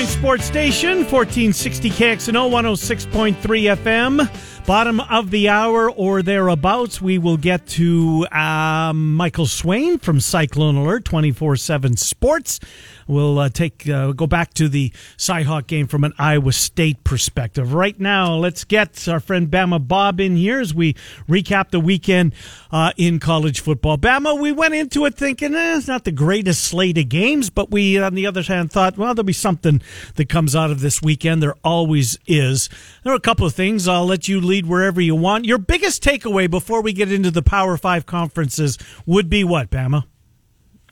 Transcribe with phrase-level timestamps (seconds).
[0.00, 4.49] Moines Sports Station, 1460 KXNO, 106.3 FM.
[4.66, 10.76] Bottom of the hour or thereabouts, we will get to um, Michael Swain from Cyclone
[10.76, 12.60] Alert 24 7 Sports.
[13.08, 17.74] We'll uh, take uh, go back to the Cyhawk game from an Iowa State perspective.
[17.74, 20.94] Right now, let's get our friend Bama Bob in here as we
[21.28, 22.32] recap the weekend
[22.70, 23.98] uh, in college football.
[23.98, 27.72] Bama, we went into it thinking eh, it's not the greatest slate of games, but
[27.72, 29.82] we, on the other hand, thought, well, there'll be something
[30.14, 31.42] that comes out of this weekend.
[31.42, 32.68] There always is.
[33.02, 33.88] There are a couple of things.
[33.88, 35.44] I'll let you lead wherever you want.
[35.44, 40.04] Your biggest takeaway before we get into the Power Five conferences would be what, Bama?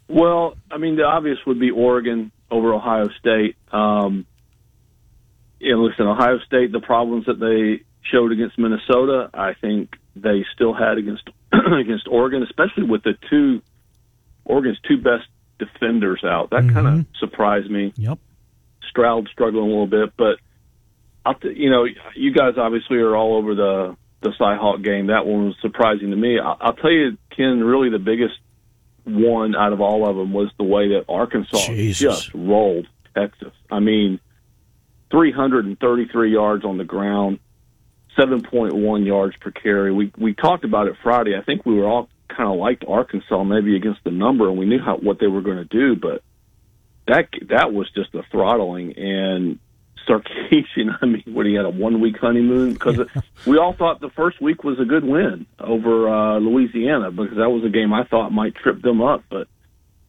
[0.08, 3.56] Well, I mean, the obvious would be Oregon over Ohio State.
[3.72, 4.24] Um,
[5.60, 10.72] yeah, listen, Ohio State, the problems that they showed against Minnesota, I think they still
[10.72, 13.60] had against against Oregon, especially with the two
[14.44, 15.26] Oregon's two best
[15.58, 16.50] defenders out.
[16.50, 17.92] That kind of surprised me.
[17.96, 18.18] Yep.
[18.88, 20.38] Stroud struggling a little bit, but
[21.24, 25.08] I'll t- you know, you guys obviously are all over the the Cyhawk game.
[25.08, 26.38] That one was surprising to me.
[26.38, 28.34] I'll, I'll tell you, Ken, really the biggest
[29.04, 31.98] one out of all of them was the way that Arkansas Jesus.
[31.98, 33.52] just rolled Texas.
[33.70, 34.20] I mean,
[35.10, 37.38] 333 yards on the ground,
[38.18, 39.92] 7.1 yards per carry.
[39.92, 41.36] We we talked about it Friday.
[41.36, 44.66] I think we were all kind of liked Arkansas maybe against the number, and we
[44.66, 46.22] knew how what they were going to do, but
[47.06, 49.58] that that was just a throttling and
[50.06, 50.98] Sarkisian.
[51.02, 53.00] I mean, what he had a one week honeymoon because
[53.46, 57.50] we all thought the first week was a good win over uh, Louisiana because that
[57.50, 59.48] was a game I thought might trip them up, but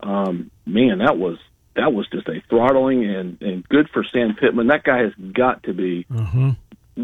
[0.01, 1.37] um, man, that was
[1.75, 4.67] that was just a throttling and and good for Sam Pittman.
[4.67, 6.05] That guy has got to be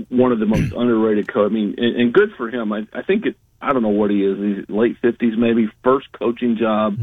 [0.10, 1.52] one of the most underrated coach.
[1.52, 2.72] I mean, and, and good for him.
[2.72, 3.38] I, I think it.
[3.62, 4.38] I don't know what he is.
[4.38, 6.98] He's late fifties, maybe first coaching job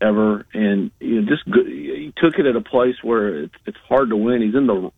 [0.00, 1.66] ever, and you know, just good.
[1.66, 4.42] He took it at a place where it's it's hard to win.
[4.42, 4.90] He's in the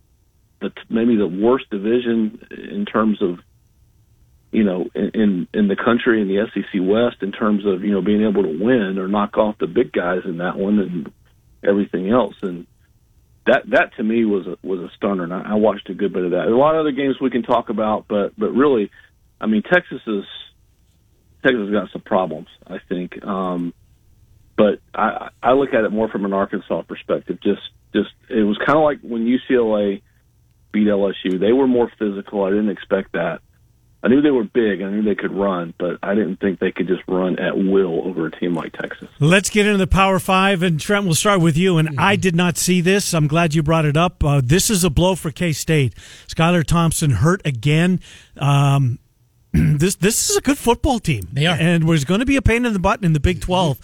[0.61, 3.39] the maybe the worst division in terms of
[4.53, 8.03] you know in in, the country in the SEC West in terms of you know
[8.03, 11.13] being able to win or knock off the big guys in that one and
[11.63, 12.67] everything else and
[13.47, 16.13] that that to me was a was a stunner and I, I watched a good
[16.13, 16.45] bit of that.
[16.45, 18.91] There are a lot of other games we can talk about, but but really,
[19.41, 20.25] I mean Texas is
[21.43, 22.49] Texas has got some problems.
[22.67, 23.73] I think, um,
[24.57, 27.39] but I I look at it more from an Arkansas perspective.
[27.41, 27.63] Just
[27.95, 30.03] just it was kind of like when UCLA
[30.77, 31.41] beat LSU.
[31.41, 32.45] They were more physical.
[32.45, 33.41] I didn't expect that.
[34.03, 34.83] I knew they were big.
[34.83, 38.07] I knew they could run, but I didn't think they could just run at will
[38.07, 39.09] over a team like Texas.
[39.19, 41.79] Let's get into the Power Five, and Trent, we'll start with you.
[41.79, 43.15] And I did not see this.
[43.15, 44.23] I'm glad you brought it up.
[44.23, 45.95] Uh, this is a blow for K State.
[46.29, 48.01] Skylar Thompson hurt again.
[48.37, 48.99] Um,
[49.53, 51.27] this this is a good football team.
[51.33, 51.57] They are.
[51.59, 53.79] and was going to be a pain in the butt in the Big Twelve.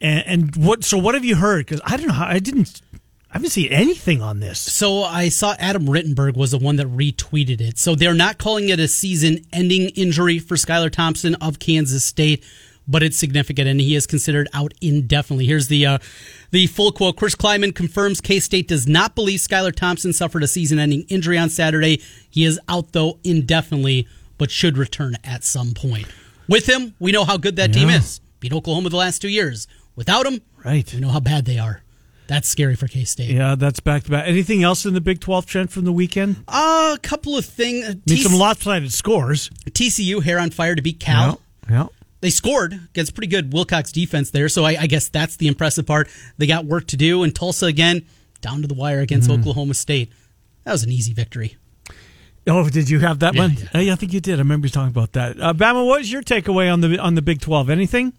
[0.00, 0.84] And, and what?
[0.84, 1.64] So what have you heard?
[1.64, 2.12] Because I don't know.
[2.12, 2.82] How, I didn't.
[3.30, 4.58] I haven't seen anything on this.
[4.58, 7.78] So I saw Adam Rittenberg was the one that retweeted it.
[7.78, 12.42] So they're not calling it a season-ending injury for Skylar Thompson of Kansas State,
[12.86, 15.44] but it's significant, and he is considered out indefinitely.
[15.44, 15.98] Here's the uh,
[16.52, 20.48] the full quote: Chris Klieman confirms K State does not believe Skylar Thompson suffered a
[20.48, 22.00] season-ending injury on Saturday.
[22.30, 26.06] He is out though indefinitely, but should return at some point.
[26.48, 28.22] With him, we know how good that team is.
[28.40, 29.68] Beat Oklahoma the last two years.
[29.96, 30.90] Without him, Right.
[30.94, 31.82] we know how bad they are.
[32.28, 33.30] That's scary for K State.
[33.30, 34.28] Yeah, that's back to back.
[34.28, 36.36] Anything else in the Big Twelve, trend from the weekend?
[36.46, 37.88] Uh, a couple of things.
[37.88, 39.48] I mean, some lopsided scores.
[39.70, 41.40] TCU hair on fire to beat Cal.
[41.68, 41.86] Yeah.
[42.20, 45.86] They scored against pretty good Wilcox defense there, so I, I guess that's the impressive
[45.86, 46.08] part.
[46.36, 48.04] They got work to do, and Tulsa again
[48.40, 49.40] down to the wire against Mm-hmm.
[49.40, 50.12] Oklahoma State.
[50.64, 51.56] That was an easy victory.
[52.46, 53.56] Oh, did you have that Yeah, one?
[53.74, 53.80] yeah.
[53.80, 54.34] Yeah, I think you did.
[54.34, 55.40] I remember you talking about that.
[55.40, 57.70] Uh, Bama, what was your takeaway on the on the Big Twelve?
[57.70, 58.12] Anything?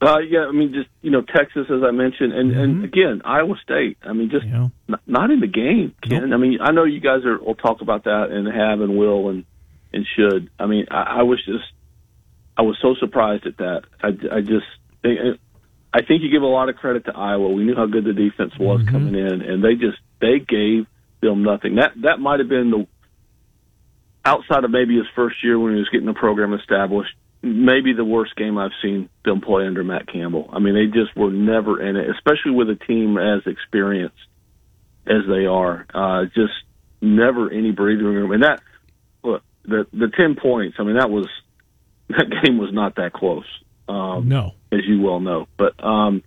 [0.00, 2.84] Uh, yeah, I mean, just you know, Texas, as I mentioned, and and mm-hmm.
[2.84, 3.96] again, Iowa State.
[4.02, 4.68] I mean, just Yeah.
[4.90, 6.34] n- not in the game, Ken.
[6.34, 9.30] I mean, I know you guys are will talk about that and have and will
[9.30, 9.44] and
[9.94, 10.50] and should.
[10.58, 11.64] I mean, I, I was just,
[12.58, 13.84] I was so surprised at that.
[14.02, 14.66] I, I just,
[15.02, 15.36] eh, eh,
[15.94, 17.48] I think you give a lot of credit to Iowa.
[17.48, 18.90] We knew how good the defense was mm-hmm.
[18.90, 20.86] coming in, and they just they gave
[21.22, 21.76] them nothing.
[21.76, 22.86] That that might have been the
[24.26, 27.14] outside of maybe his first year when he was getting the program established,
[27.46, 30.48] maybe the worst game I've seen them play under Matt Campbell.
[30.52, 34.16] I mean, they just were never in it, especially with a team as experienced
[35.06, 35.86] as they are.
[35.94, 36.52] Uh, just
[37.00, 38.32] never any breathing room.
[38.32, 38.60] And that,
[39.22, 40.76] look, the the ten points.
[40.78, 41.26] I mean, that was
[42.08, 43.46] that game was not that close.
[43.88, 44.54] Um, No.
[44.72, 45.46] as you well know.
[45.56, 46.24] But um,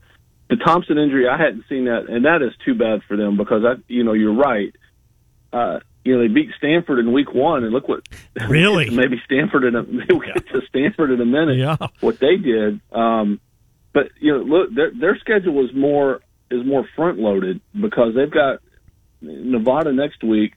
[0.50, 3.64] the Thompson injury, I hadn't seen that, and that is too bad for them because
[3.66, 4.74] I, you know, you're right.
[5.52, 5.80] Uh,
[6.10, 8.02] you know, they beat Stanford in week one, and look what
[8.50, 8.90] Really?
[8.90, 11.58] maybe Stanford in a we'll get to Stanford in a minute.
[11.58, 11.78] Yeah.
[12.00, 12.82] what they did.
[12.92, 13.40] Um,
[13.94, 18.32] but you know, look, their their schedule is more is more front loaded because they've
[18.32, 18.60] got
[19.22, 20.54] Nevada next week,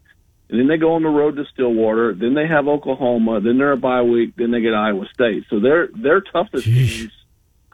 [0.48, 2.14] and then they go on the road to Stillwater.
[2.14, 3.42] Then they have Oklahoma.
[3.42, 4.32] Then they're a bye week.
[4.36, 5.44] Then they get Iowa State.
[5.50, 7.00] So their their toughest Jeez.
[7.02, 7.12] games,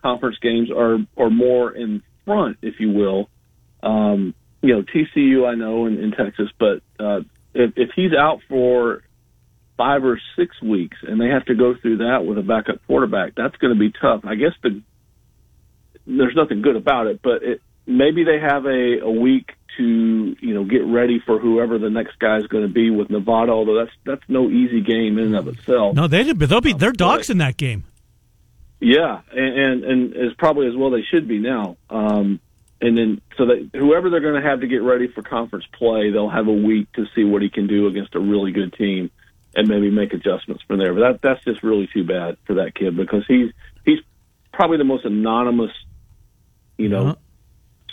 [0.03, 3.29] conference games, are are more in front, if you will.
[3.85, 7.21] Um, you know, TCU I know in, in Texas, but uh,
[7.59, 9.03] if, if he's out for
[9.77, 13.35] five or six weeks and they have to go through that with a backup quarterback,
[13.37, 14.23] that's going to be tough.
[14.25, 14.83] I guess the
[16.07, 20.55] there's nothing good about it, but it, maybe they have a, a week to you
[20.55, 23.53] know get ready for whoever the next guy is going to be with Nevada.
[23.53, 25.95] Although that's that's no easy game in and of itself.
[25.95, 27.85] No, they they'll be they're dogs in that game.
[28.81, 31.77] Yeah, and and, and as probably as well they should be now.
[31.91, 32.41] Um,
[32.81, 36.11] and then so that whoever they're going to have to get ready for conference play,
[36.11, 39.11] they'll have a week to see what he can do against a really good team,
[39.55, 40.95] and maybe make adjustments from there.
[40.95, 43.51] But that that's just really too bad for that kid because he's
[43.85, 43.99] he's
[44.53, 45.73] probably the most anonymous,
[46.77, 47.15] you know, Uh-huh.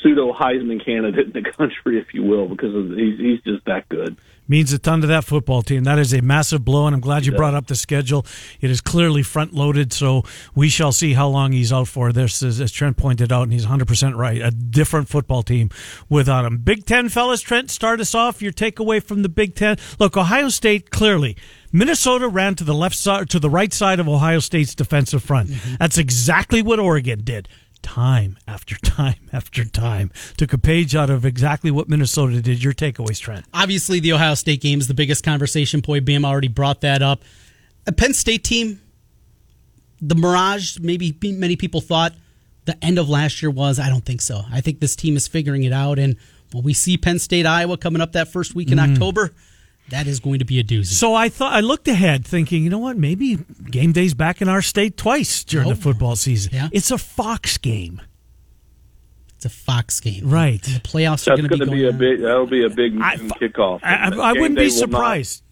[0.02, 3.90] pseudo Heisman candidate in the country, if you will, because of, he's he's just that
[3.90, 4.18] good.
[4.48, 5.84] Means a ton to that football team.
[5.84, 8.26] That is a massive blow, and I'm glad you brought up the schedule.
[8.62, 12.12] It is clearly front loaded, so we shall see how long he's out for.
[12.12, 14.42] This is, as Trent pointed out, and he's 100% right.
[14.42, 15.70] A different football team
[16.10, 16.58] without him.
[16.58, 18.42] Big Ten, fellas, Trent, start us off.
[18.42, 19.78] Your takeaway from the Big Ten.
[20.00, 21.36] Look, Ohio State, clearly.
[21.72, 25.50] Minnesota ran to the left side, to the right side of Ohio State's defensive front.
[25.50, 25.76] Mm-hmm.
[25.80, 27.50] That's exactly what Oregon did.
[27.86, 30.12] Time after time after time.
[30.38, 32.64] Took a page out of exactly what Minnesota did.
[32.64, 33.46] Your takeaways, Trent.
[33.54, 36.04] Obviously, the Ohio State game is the biggest conversation point.
[36.04, 37.22] Bam already brought that up.
[37.86, 38.82] A Penn State team,
[40.02, 42.14] the mirage, maybe many people thought
[42.66, 43.80] the end of last year was.
[43.80, 44.42] I don't think so.
[44.52, 46.00] I think this team is figuring it out.
[46.00, 46.18] And
[46.52, 48.92] when we see Penn State, Iowa coming up that first week in mm.
[48.92, 49.32] October,
[49.90, 50.86] that is going to be a doozy.
[50.94, 52.98] So I thought I looked ahead, thinking, you know what?
[52.98, 53.38] Maybe
[53.70, 55.78] game day's back in our state twice during the oh.
[55.78, 56.52] football season.
[56.54, 56.70] Yeah.
[56.72, 58.02] It's a Fox game,
[59.36, 60.28] It's a Fox game.
[60.30, 60.62] right?
[60.62, 61.98] The playoffs are going to going be to going be a on.
[61.98, 62.22] big.
[62.22, 63.80] That'll be a big I- kickoff.
[63.84, 65.44] I, I, I wouldn't be will not- surprised.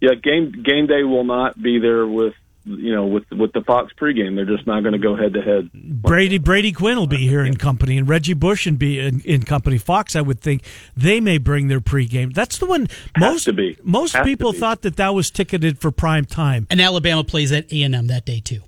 [0.00, 2.34] yeah, game game day will not be there with
[2.78, 4.36] you know with with the Fox pregame.
[4.36, 5.70] They're just not going to go head to head.
[5.72, 9.42] Brady Brady Quinn will be here in company, and Reggie Bush and be in, in
[9.42, 9.78] company.
[9.78, 10.64] Fox, I would think
[10.96, 12.32] they may bring their pregame.
[12.34, 12.86] That's the one
[13.18, 13.76] most to be.
[13.82, 14.58] most Has to people be.
[14.58, 16.66] thought that that was ticketed for prime time.
[16.70, 18.60] And Alabama plays at A&M that day, too.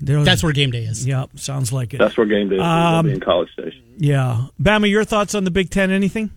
[0.00, 1.06] There- That's where game day is.
[1.06, 1.98] yeah, sounds like it.
[1.98, 2.62] That's where game day is.
[2.62, 3.82] Um, in College Station.
[3.96, 5.90] yeah, Bama, your thoughts on the Big Ten?
[5.92, 6.30] Anything?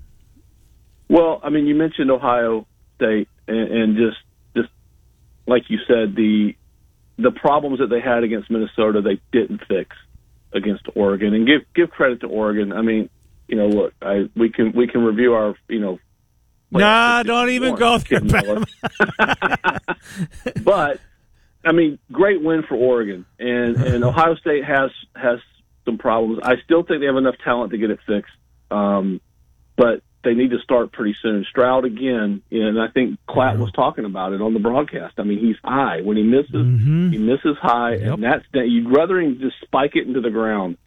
[1.07, 2.67] Well, I mean, you mentioned Ohio
[2.97, 4.17] State, and, and just just
[5.49, 6.55] like you said, the
[7.17, 9.95] the problems that they had against Minnesota, they didn't fix
[10.53, 11.33] against Oregon.
[11.33, 12.71] And give give credit to Oregon.
[12.71, 13.09] I mean,
[13.47, 15.99] you know, look, I we can we can review our you know.
[16.71, 18.59] Nah, don't even go there,
[20.63, 20.99] but
[21.65, 25.39] I mean, great win for Oregon, and and Ohio State has has
[25.83, 26.41] some problems.
[26.43, 28.31] I still think they have enough talent to get it fixed,
[28.69, 29.19] um,
[29.75, 31.45] but they need to start pretty soon.
[31.49, 35.15] Stroud again, and I think Klatt was talking about it on the broadcast.
[35.17, 36.51] I mean, he's high when he misses.
[37.11, 38.13] He misses high, Yep.
[38.15, 38.67] and that's that.
[38.67, 40.77] You'd rather him just spike it into the ground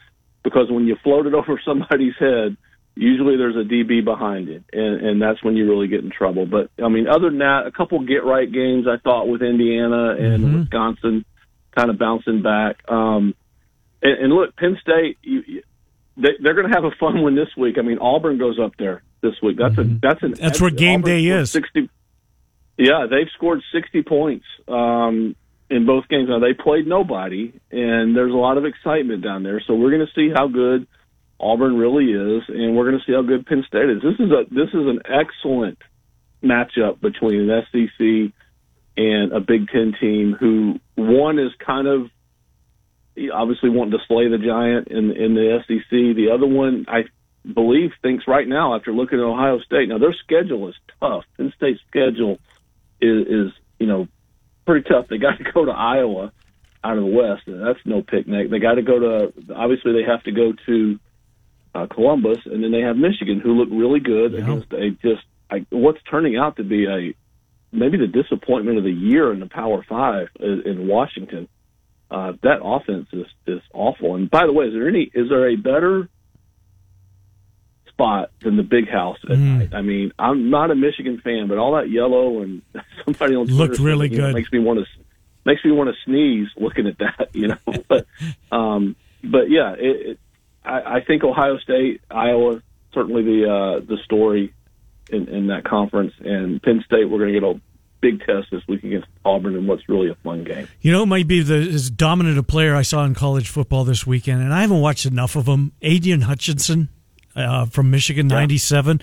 [0.42, 2.56] because when you float it over somebody's head,
[2.94, 6.44] usually there's a DB behind it, and, and that's when you really get in trouble.
[6.44, 10.14] But I mean, other than that, a couple get right games I thought with Indiana
[10.18, 11.24] and Wisconsin,
[11.74, 12.82] kind of bouncing back.
[12.90, 13.34] Um,
[14.02, 15.62] and, and look, Penn State, you, you,
[16.18, 17.78] they, they're going to have a fun one this week.
[17.78, 19.56] I mean, Auburn goes up there this week.
[19.56, 21.50] That's a that's an That's where game Auburn day is.
[21.50, 21.88] Sixty.
[22.76, 25.36] Yeah, they've scored sixty points um,
[25.70, 26.28] in both games.
[26.28, 29.62] Now they played nobody, and there's a lot of excitement down there.
[29.66, 30.86] So we're going to see how good
[31.40, 34.02] Auburn really is, and we're going to see how good Penn State is.
[34.02, 35.78] This is a this is an excellent
[36.42, 38.32] matchup between an SEC
[38.96, 42.10] and a Big Ten team who one is kind of
[43.32, 45.90] obviously wanting to slay the giant in in the SEC.
[45.90, 47.04] The other one, I
[47.50, 49.88] believe, thinks right now after looking at Ohio State.
[49.88, 51.24] Now their schedule is tough.
[51.36, 52.38] Penn State's schedule
[53.00, 54.08] is, is you know
[54.66, 55.06] pretty tough.
[55.08, 56.32] They got to go to Iowa
[56.84, 58.50] out of the West, and that's no picnic.
[58.50, 60.98] They got to go to obviously they have to go to
[61.74, 65.66] uh, Columbus, and then they have Michigan, who look really good against a just I,
[65.70, 67.14] what's turning out to be a
[67.72, 71.48] maybe the disappointment of the year in the Power Five in, in Washington.
[72.10, 74.16] Uh, that offense is is awful.
[74.16, 76.08] And by the way, is there any is there a better
[77.92, 79.58] spot than the big house at Mm.
[79.58, 79.74] night.
[79.74, 82.62] I mean, I'm not a Michigan fan, but all that yellow and
[83.04, 84.34] somebody on Twitter Looked really good.
[84.34, 84.86] makes me want to
[85.44, 87.28] makes me want to sneeze looking at that.
[87.34, 87.56] You know,
[87.88, 88.06] but
[88.50, 90.18] um, but yeah, it, it,
[90.64, 92.62] I, I think Ohio State, Iowa,
[92.94, 94.52] certainly the uh, the story
[95.10, 97.04] in, in that conference, and Penn State.
[97.10, 97.60] We're going to get a
[98.00, 100.66] big test this week against Auburn, and what's really a fun game.
[100.80, 103.84] You know, it might be the as dominant a player I saw in college football
[103.84, 105.72] this weekend, and I haven't watched enough of him.
[105.82, 106.88] Aidan Hutchinson
[107.36, 109.00] uh, from Michigan, '97.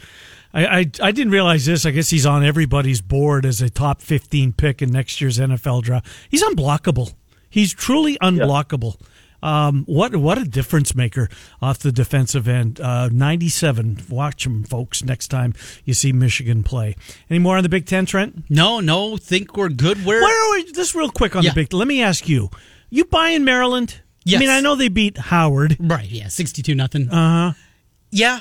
[0.53, 1.85] I, I I didn't realize this.
[1.85, 5.83] I guess he's on everybody's board as a top 15 pick in next year's NFL
[5.83, 6.07] draft.
[6.29, 7.13] He's unblockable.
[7.49, 8.99] He's truly unblockable.
[9.41, 11.29] Um, what what a difference maker
[11.61, 12.81] off the defensive end.
[12.81, 13.99] Uh, 97.
[14.09, 15.03] Watch him, folks.
[15.03, 15.53] Next time
[15.85, 16.95] you see Michigan play.
[17.29, 18.43] Any more on the Big Ten, Trent?
[18.49, 20.03] No, no, think we're good.
[20.03, 20.21] Where?
[20.21, 20.71] Where are we?
[20.73, 21.51] Just real quick on Yeah.
[21.51, 21.73] the big.
[21.73, 22.49] Let me ask you:
[22.89, 24.01] You buy in Maryland?
[24.25, 24.37] Yes.
[24.37, 25.77] I mean, I know they beat Howard.
[25.79, 27.09] Right, yeah, sixty-two nothing.
[27.09, 27.59] Uh huh.
[28.11, 28.39] Yeah,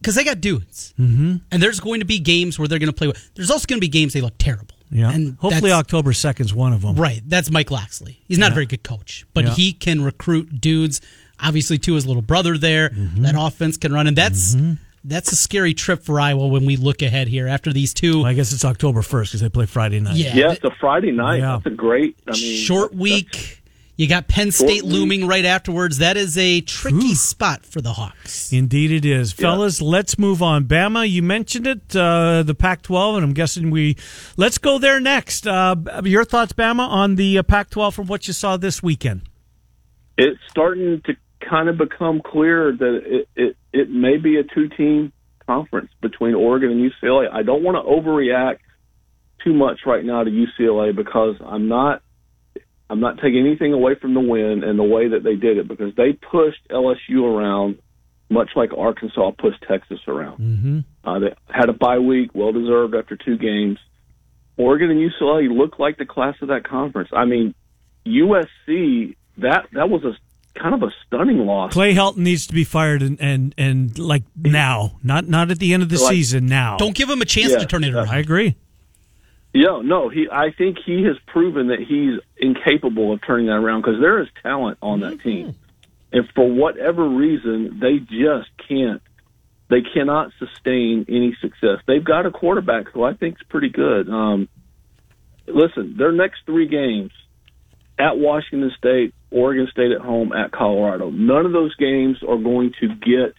[0.00, 1.36] because they got dudes, mm-hmm.
[1.50, 3.06] and there's going to be games where they're going to play.
[3.08, 4.74] with There's also going to be games they look terrible.
[4.90, 5.12] Yeah.
[5.12, 6.96] and Hopefully, October second is one of them.
[6.96, 8.18] Right, that's Mike Locksley.
[8.26, 9.50] He's not a very good coach, but Yeah.
[9.54, 11.00] he can recruit dudes.
[11.42, 13.22] Obviously, to his little brother there, Mm-hmm.
[13.22, 14.56] that offense can run, and that's
[15.04, 18.18] that's a scary trip for Iowa when we look ahead here after these two.
[18.18, 20.16] Well, I guess it's October first because they play Friday night.
[20.16, 21.38] Yeah, Yeah, it's a Friday night.
[21.38, 21.52] Yeah.
[21.62, 22.18] That's a great.
[22.26, 23.59] I mean, short that's- week.
[24.00, 24.92] You got Penn State week.
[24.92, 25.98] looming right afterwards.
[25.98, 28.50] That is a tricky spot for the Hawks.
[28.50, 29.82] Indeed, it is, fellas.
[29.82, 30.64] Let's move on.
[30.64, 33.98] Bama, you mentioned it, uh, the Pac-12, and I'm guessing we
[34.38, 35.46] let's go there next.
[35.46, 39.20] Uh, your thoughts, Bama, on the uh, Pac-12 from what you saw this weekend?
[40.20, 41.14] it's starting to
[41.48, 45.12] kind of become clear that it, it, it may be a two team
[45.46, 47.30] conference between Oregon and UCLA.
[47.32, 48.58] I don't want to overreact
[49.42, 52.02] too much right now to UCLA because I'm not
[52.90, 55.68] I'm not taking anything away from the win and the way that they did it
[55.68, 57.78] because they pushed LSU around
[58.28, 60.38] much like Arkansas pushed Texas around.
[60.38, 60.78] Mm-hmm.
[61.08, 63.78] Uh, they had a bye week, well deserved after two games.
[64.56, 67.08] Oregon and UCLA look like the class of that conference.
[67.12, 67.54] I mean,
[68.06, 70.14] USC that that was a
[70.58, 71.72] kind of a stunning loss.
[71.72, 75.72] Clay Helton needs to be fired, and and, and like now, not not at the
[75.72, 76.46] end of the Like- season.
[76.46, 78.08] Now, Don't give him a chance Yeah, to turn it around.
[78.08, 78.56] I agree.
[79.52, 80.28] Yeah, no, he.
[80.30, 84.28] I think he has proven that he's incapable of turning that around because there is
[84.42, 85.56] talent on that team,
[86.12, 89.02] and for whatever reason, they just can't.
[89.68, 91.78] They cannot sustain any success.
[91.86, 94.08] They've got a quarterback who I think is pretty good.
[94.08, 94.48] Um,
[95.46, 97.12] listen, their next three games
[97.98, 101.10] at Washington State, Oregon State at home, at Colorado.
[101.10, 103.34] None of those games are going to get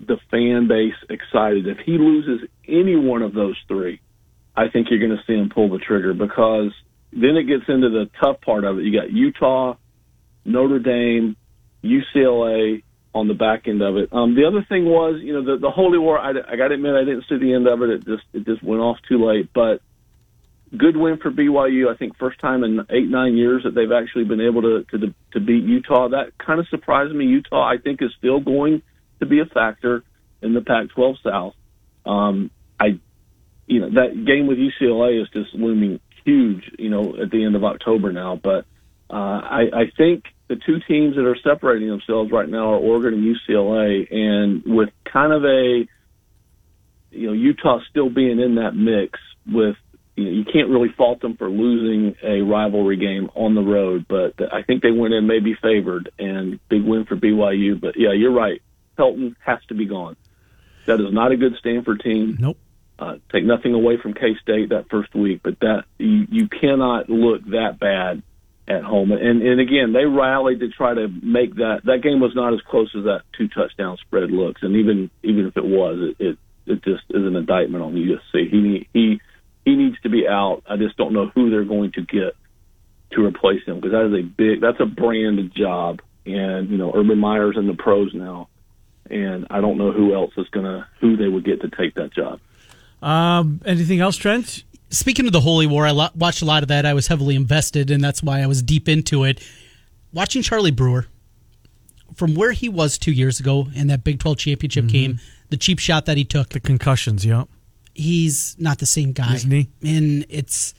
[0.00, 1.66] the fan base excited.
[1.66, 4.00] If he loses any one of those three,
[4.60, 6.72] I think you're going to see him pull the trigger because
[7.12, 8.84] then it gets into the tough part of it.
[8.84, 9.76] You got Utah,
[10.44, 11.34] Notre Dame,
[11.82, 12.82] UCLA
[13.14, 14.12] on the back end of it.
[14.12, 16.18] Um, the other thing was, you know, the, the Holy War.
[16.18, 17.88] I, I got to admit, I didn't see the end of it.
[17.88, 19.48] It just it just went off too late.
[19.54, 19.80] But
[20.76, 21.92] good win for BYU.
[21.92, 25.14] I think first time in eight nine years that they've actually been able to to,
[25.32, 26.08] to beat Utah.
[26.08, 27.24] That kind of surprised me.
[27.24, 28.82] Utah, I think, is still going
[29.20, 30.04] to be a factor
[30.42, 31.54] in the Pac-12 South.
[32.04, 33.00] Um, I
[33.70, 36.64] you know that game with UCLA is just looming huge.
[36.76, 38.66] You know, at the end of October now, but
[39.08, 43.14] uh, I, I think the two teams that are separating themselves right now are Oregon
[43.14, 45.86] and UCLA, and with kind of a
[47.12, 49.76] you know Utah still being in that mix with.
[50.16, 54.04] You, know, you can't really fault them for losing a rivalry game on the road,
[54.06, 57.80] but I think they went in maybe favored and big win for BYU.
[57.80, 58.60] But yeah, you're right.
[58.98, 60.16] Helton has to be gone.
[60.86, 62.36] That is not a good Stanford team.
[62.38, 62.58] Nope.
[63.00, 67.08] Uh, take nothing away from K State that first week, but that you, you cannot
[67.08, 68.22] look that bad
[68.68, 69.10] at home.
[69.10, 72.60] And and again, they rallied to try to make that that game was not as
[72.68, 74.62] close as that two touchdown spread looks.
[74.62, 78.50] And even even if it was, it it, it just is an indictment on USC.
[78.50, 79.20] He he
[79.64, 80.62] he needs to be out.
[80.68, 82.36] I just don't know who they're going to get
[83.12, 86.00] to replace him because that is a big that's a branded job.
[86.26, 88.48] And you know, Urban Meyer's in the pros now,
[89.08, 92.12] and I don't know who else is gonna who they would get to take that
[92.12, 92.40] job.
[93.02, 94.64] Um, anything else, Trent?
[94.90, 96.84] Speaking of the Holy War, I lo- watched a lot of that.
[96.84, 99.40] I was heavily invested, and that's why I was deep into it.
[100.12, 101.06] Watching Charlie Brewer
[102.16, 105.78] from where he was two years ago in that Big 12 championship game, the cheap
[105.78, 107.44] shot that he took, The concussions, yeah.
[107.94, 109.36] he's not the same guy.
[109.36, 109.68] Isn't he?
[109.84, 110.74] And it's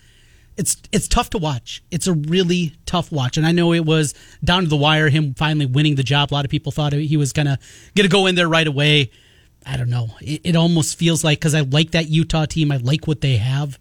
[0.57, 1.81] it's it's tough to watch.
[1.89, 3.37] It's a really tough watch.
[3.37, 4.13] And I know it was
[4.43, 6.31] down to the wire him finally winning the job.
[6.31, 7.57] A lot of people thought he was gonna
[7.95, 9.11] gonna go in there right away.
[9.65, 10.10] I don't know.
[10.22, 13.38] It, it almost feels like because I like that Utah team, I like what they
[13.38, 13.77] have.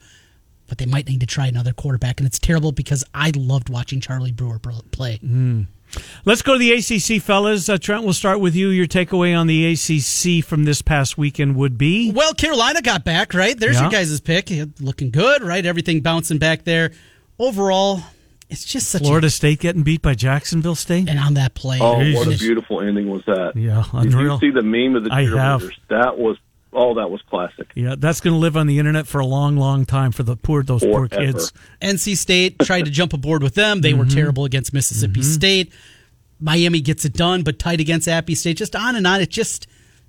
[0.68, 2.20] but they might need to try another quarterback.
[2.20, 4.60] And it's terrible because I loved watching Charlie Brewer
[4.92, 5.18] play.
[6.24, 7.68] Let's go to the ACC, fellas.
[7.68, 8.68] Uh, Trent, we'll start with you.
[8.68, 13.34] Your takeaway on the ACC from this past weekend would be Well, Carolina got back,
[13.34, 13.58] right?
[13.58, 13.82] There's Yeah.
[13.82, 14.50] your guys' pick.
[14.78, 15.66] Looking good, right?
[15.66, 16.92] Everything bouncing back there.
[17.40, 18.02] Overall,
[18.50, 21.08] it's just such Florida State getting beat by Jacksonville State.
[21.08, 21.78] And on that play.
[21.80, 23.52] Oh, what a beautiful ending was that!
[23.56, 25.62] Yeah, Did you see the meme of the I have.
[25.88, 26.36] That was
[26.72, 27.70] oh, that was classic.
[27.74, 30.36] Yeah, that's going to live on the internet for a long, long time for the
[30.36, 31.52] poor those poor kids.
[31.80, 33.80] NC State tried to jump aboard with them.
[33.80, 34.14] They were Mm-hmm.
[34.14, 35.72] terrible against Mississippi State.
[36.38, 38.56] Miami gets it done, but tight against Appy State.
[38.56, 39.20] Just on and on.
[39.20, 39.66] It just,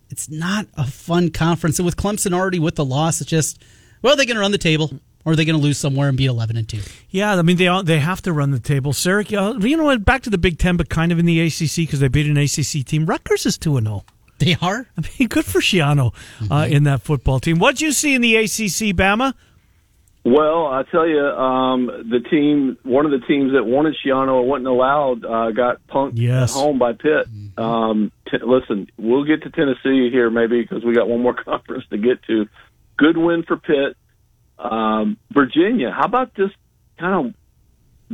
[0.09, 1.77] it's not a fun conference.
[1.77, 3.61] And with Clemson already with the loss, it's just,
[4.01, 4.91] well, they're going to run the table
[5.25, 6.79] or are they going to lose somewhere and beat 11 and 2?
[7.09, 8.93] Yeah, I mean they all, they have to run the table.
[8.93, 10.03] Syracuse, uh, you know what?
[10.05, 12.37] Back to the Big Ten, but kind of in the ACC because they beat an
[12.37, 13.05] ACC team.
[13.05, 14.03] Rutgers is two and zero.
[14.39, 14.87] They are?
[14.97, 16.13] I mean, good for Schiano
[16.49, 17.59] uh, in that football team.
[17.59, 19.33] What'd you see in the ACC, Bama?
[20.23, 24.47] Well, I tell you, um, the team, one of the teams that wanted Schiano and
[24.47, 26.55] wasn't allowed, uh, got punked Yes.
[26.55, 27.25] at home by Pitt.
[27.57, 31.85] Um, t- listen, we'll get to Tennessee here maybe because we got one more conference
[31.89, 32.47] to get to.
[32.97, 33.97] Good win for Pitt.
[34.61, 36.53] Um, Virginia, how about just
[36.99, 37.33] kind of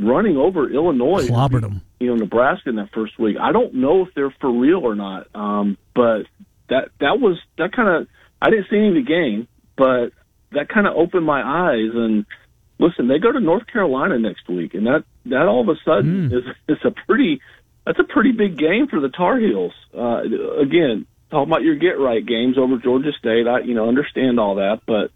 [0.04, 1.28] running over Illinois?
[1.28, 1.82] Clobbered them.
[2.00, 3.36] you know Nebraska in that first week.
[3.40, 5.26] I don't know if they're for real or not.
[5.34, 6.22] Um, but
[6.68, 8.08] that that was that kind of
[8.40, 10.12] I didn't see any of the game, but
[10.52, 11.90] that kind of opened my eyes.
[11.94, 12.24] And
[12.78, 16.32] listen, they go to North Carolina next week, and that that all of a sudden
[16.32, 17.40] is is a pretty
[17.84, 19.72] that's a pretty big game for the Tar Heels.
[19.96, 20.22] Uh,
[20.60, 24.56] again, talking about your get right games over Georgia State, I you know understand all
[24.56, 25.10] that, but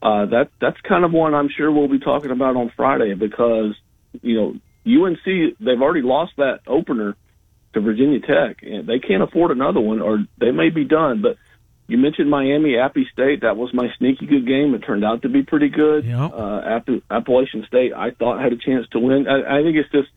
[0.00, 3.74] uh, that that's kind of one I'm sure we'll be talking about on Friday because
[4.22, 7.16] you know UNC they've already lost that opener
[7.74, 11.20] to Virginia Tech and they can't afford another one or they may be done.
[11.20, 11.36] But
[11.88, 14.72] you mentioned Miami Appy State that was my sneaky good game.
[14.74, 16.04] It turned out to be pretty good.
[16.04, 16.26] Yeah.
[16.26, 19.26] Uh, App- Appalachian State I thought had a chance to win.
[19.26, 20.10] I, I think it's just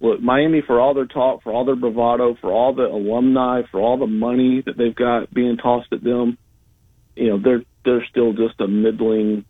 [0.00, 3.78] look Miami for all their talk, for all their bravado, for all the alumni, for
[3.78, 6.38] all the money that they've got being tossed at them
[7.18, 9.44] you know they're they're still just a middling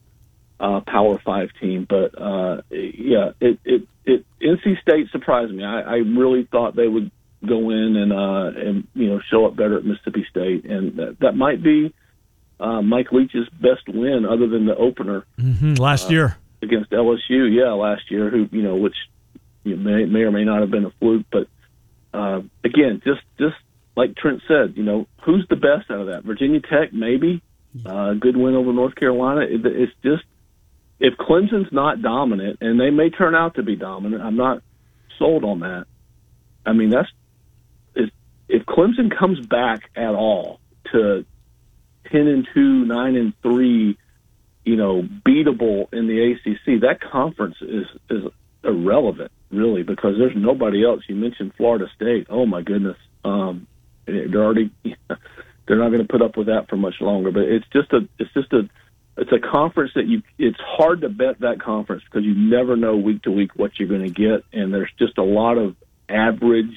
[0.60, 1.86] uh, Power Five team.
[1.88, 5.64] But uh, yeah, it, it it NC State surprised me.
[5.64, 7.10] I, I really thought they would
[7.46, 11.16] go in and uh, and you know show up better at Mississippi State, and that,
[11.20, 11.94] that might be
[12.58, 16.36] uh, Mike Leach's best win other than the opener hmm last year.
[16.62, 17.54] against LSU.
[17.54, 18.96] Yeah, last year, who you know which
[19.64, 21.46] you know, may may or may not have been a fluke, but
[22.12, 23.56] uh, again, just just
[23.96, 26.24] like Trent said, you know, who's the best out of that?
[26.24, 27.42] Virginia Tech, maybe.
[27.84, 29.42] Uh, good win over North Carolina.
[29.42, 30.24] It, it's just
[31.00, 34.22] if Clemson's not dominant, and they may turn out to be dominant.
[34.22, 34.62] I'm not
[35.18, 35.86] sold on that.
[36.66, 37.08] I mean, that's
[37.94, 38.10] if,
[38.48, 40.60] if Clemson comes back at all
[40.92, 41.24] to
[42.10, 43.98] ten and two, nine and three,
[44.64, 48.24] you know, beatable in the ACC, that conference is is
[48.64, 51.02] irrelevant, really, because there's nobody else.
[51.08, 52.26] You mentioned Florida State.
[52.28, 53.66] Oh my goodness, um,
[54.06, 54.72] they're already
[55.68, 57.30] they're not going to put up with that for much longer.
[57.30, 58.68] But it's just a it's just a
[59.16, 62.96] it's a conference that you it's hard to bet that conference because you never know
[62.96, 65.76] week to week what you're going to get, and there's just a lot of
[66.08, 66.76] average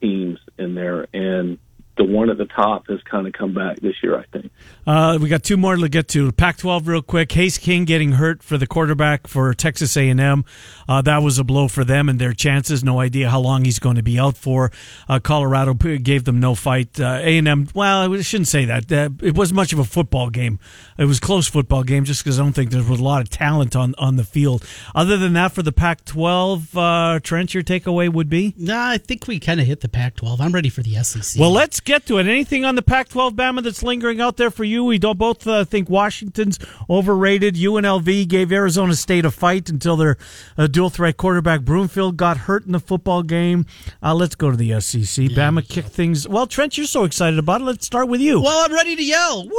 [0.00, 1.58] teams in there, and
[1.96, 4.50] the one at the top has kind of come back this year, I think.
[4.86, 6.30] Uh, we got two more to get to.
[6.32, 7.32] Pac-12 real quick.
[7.32, 10.44] Haynes King getting hurt for the quarterback for Texas A&M.
[10.88, 12.84] Uh, that was a blow for them and their chances.
[12.84, 14.70] No idea how long he's going to be out for.
[15.08, 17.00] Uh, Colorado gave them no fight.
[17.00, 18.92] Uh, A&M, well, I shouldn't say that.
[18.92, 20.58] Uh, it wasn't much of a football game.
[20.98, 23.22] It was a close football game just because I don't think there was a lot
[23.22, 24.66] of talent on, on the field.
[24.94, 28.54] Other than that, for the Pac-12, uh, Trent, your takeaway would be?
[28.56, 30.40] Nah, I think we kind of hit the Pac 12.
[30.40, 31.40] I'm ready for the SEC.
[31.40, 32.26] Well, let's get to it.
[32.26, 34.84] Anything on the Pac-12 Bama that's lingering out there for you?
[34.84, 36.58] We don't both uh, think Washington's
[36.90, 37.54] overrated.
[37.54, 40.18] UNLV gave Arizona State a fight until their
[40.58, 43.64] uh, dual threat quarterback Brumfield got hurt in the football game.
[44.02, 45.26] Uh, let's go to the SEC.
[45.30, 46.28] Bama kicked things.
[46.28, 47.64] Well, Trent, you're so excited about it.
[47.64, 48.42] Let's start with you.
[48.42, 49.44] Well, I'm ready to yell.
[49.44, 49.52] Woo!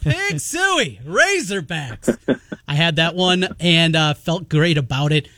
[0.02, 1.02] Pig Sooie!
[1.02, 2.40] Razorbacks!
[2.68, 5.28] I had that one and uh, felt great about it.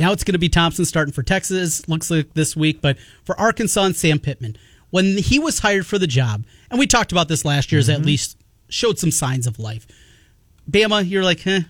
[0.00, 3.38] Now it's going to be Thompson starting for Texas, looks like this week, but for
[3.38, 4.56] Arkansas and Sam Pittman.
[4.90, 7.88] When he was hired for the job, and we talked about this last year, as
[7.88, 8.36] at least
[8.68, 9.86] showed some signs of life.
[10.70, 11.60] Bama, you're like, eh.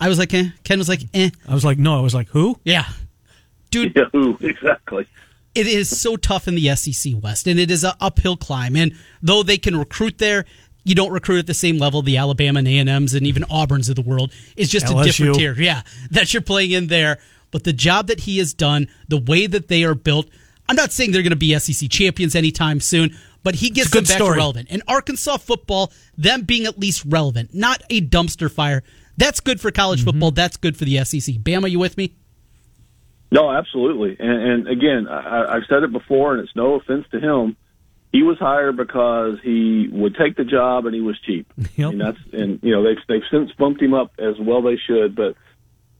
[0.00, 0.48] I was like, eh.
[0.64, 1.30] Ken was like, eh.
[1.46, 1.98] I was like, no.
[1.98, 2.58] I was like, who?
[2.64, 2.84] Yeah.
[3.70, 5.06] Dude, Yeah, ooh, exactly.
[5.54, 8.76] it is so tough in the SEC West, and it is an uphill climb.
[8.76, 10.44] And though they can recruit there,
[10.84, 12.00] you don't recruit at the same level.
[12.02, 15.04] The Alabama and A and M's and even Auburn's of the world is just a
[15.04, 15.54] different tier.
[15.54, 17.18] Yeah, that you're playing in there.
[17.50, 20.28] But the job that he has done, the way that they are built,
[20.68, 23.94] I'm not saying they're going to be SEC champions anytime soon, but he gets It's
[23.94, 24.36] a them back story.
[24.36, 24.68] relevant.
[24.70, 28.82] And Arkansas football, them being at least relevant, not a dumpster fire.
[29.16, 30.10] That's good for college Mm-hmm.
[30.10, 30.30] football.
[30.32, 31.36] That's good for the SEC.
[31.36, 32.14] Bama, you with me?
[33.30, 34.16] No, absolutely.
[34.18, 37.56] And, and again, I, I've said it before, and it's no offense to him.
[38.10, 41.46] He was hired because he would take the job and he was cheap.
[41.76, 41.92] Yep.
[41.92, 45.14] And that's and you know they've they've since bumped him up as well they should.
[45.14, 45.34] But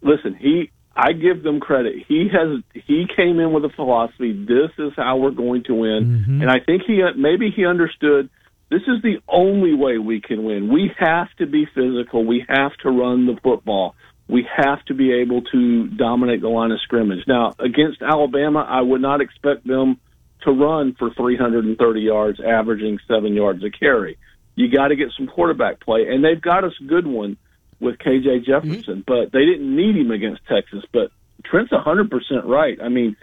[0.01, 1.95] listen, he I give them credit.
[2.09, 4.33] He has he came in with a philosophy.
[4.33, 6.43] This is how we're going to win, mm-hmm.
[6.43, 8.29] and I think he maybe he understood.
[8.69, 10.73] This is the only way we can win.
[10.73, 12.27] We have to be physical.
[12.27, 13.95] We have to run the football.
[14.29, 17.25] We have to be able to dominate the line of scrimmage.
[17.27, 19.99] Now, against Alabama, I would not expect them
[20.43, 24.19] to run for 330 yards, averaging seven yards a carry.
[24.55, 27.39] You got to get some quarterback play, and they've got us a good one
[27.81, 30.85] with KJ Jefferson, but they didn't need him against Texas.
[30.93, 31.11] But
[31.45, 32.11] Trent's a 100%
[32.45, 32.79] right.
[32.83, 33.17] I mean,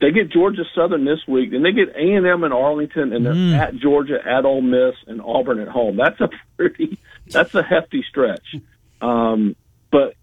[0.00, 3.24] they get Georgia Southern this week, then they get A and M in Arlington, and
[3.24, 5.96] they're at Georgia, at Ole Miss, and Auburn at home.
[5.96, 8.56] That's a pretty, that's a hefty stretch.
[9.00, 9.56] Um,
[9.90, 10.14] but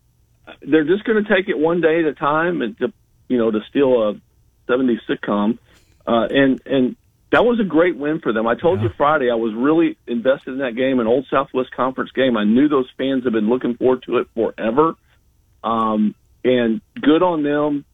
[0.62, 2.94] they're just going to take it one day at a time, and to
[3.28, 4.14] you know to steal a
[4.70, 5.58] '70s sitcom,
[6.06, 6.96] uh, and and
[7.34, 8.46] that was a great win for them.
[8.46, 12.12] I told you Friday I was really invested in that game, an Old Southwest Conference
[12.12, 12.38] game.
[12.38, 14.94] I knew those fans have been looking forward to it forever,
[15.64, 17.86] um, and good on them.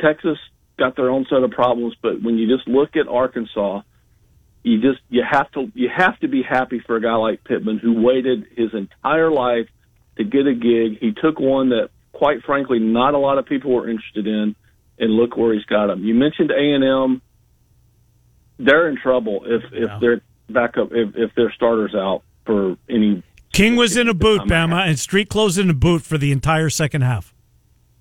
[0.00, 0.38] Texas
[0.78, 3.82] got their own set of problems, but when you just look at Arkansas,
[4.62, 7.78] you just you have to you have to be happy for a guy like Pittman
[7.78, 9.68] who waited his entire life
[10.16, 10.98] to get a gig.
[11.00, 14.56] He took one that, quite frankly, not a lot of people were interested in,
[14.98, 16.02] and look where he's got him.
[16.02, 17.22] You mentioned A and M;
[18.58, 19.98] they're in trouble if if Yeah.
[20.00, 23.22] they're back up if if their starters out for any.
[23.52, 26.70] King was in a boot, Bama, and Street closed in a boot for the entire
[26.70, 27.32] second half.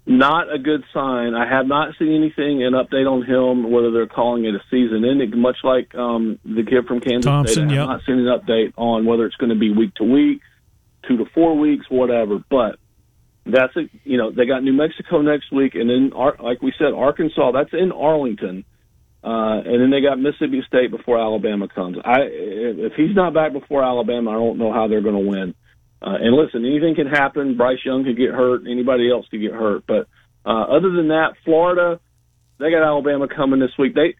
[0.05, 1.33] Not a good sign.
[1.33, 5.05] I have not seen anything, an update on him, whether they're calling it a season
[5.05, 7.71] ending, much like um, the kid from Kansas Thompson, State.
[7.71, 7.79] I yep.
[7.79, 10.41] have not seen an update on whether it's going to be week to week,
[11.07, 12.43] two to four weeks, whatever.
[12.49, 12.79] But
[13.45, 16.93] that's a you know they got New Mexico next week, and then like we said,
[16.93, 17.51] Arkansas.
[17.51, 18.65] That's in Arlington,
[19.23, 21.97] uh, and then they got Mississippi State before Alabama comes.
[22.03, 25.55] I if he's not back before Alabama, I don't know how they're going to win.
[26.01, 27.55] Uh, and listen, anything can happen.
[27.55, 28.63] Bryce Young could get hurt.
[28.69, 29.85] Anybody else could get hurt.
[29.87, 30.07] But
[30.45, 32.01] uh, other than that, Florida,
[32.59, 33.95] they got Alabama coming this week.
[33.95, 34.15] They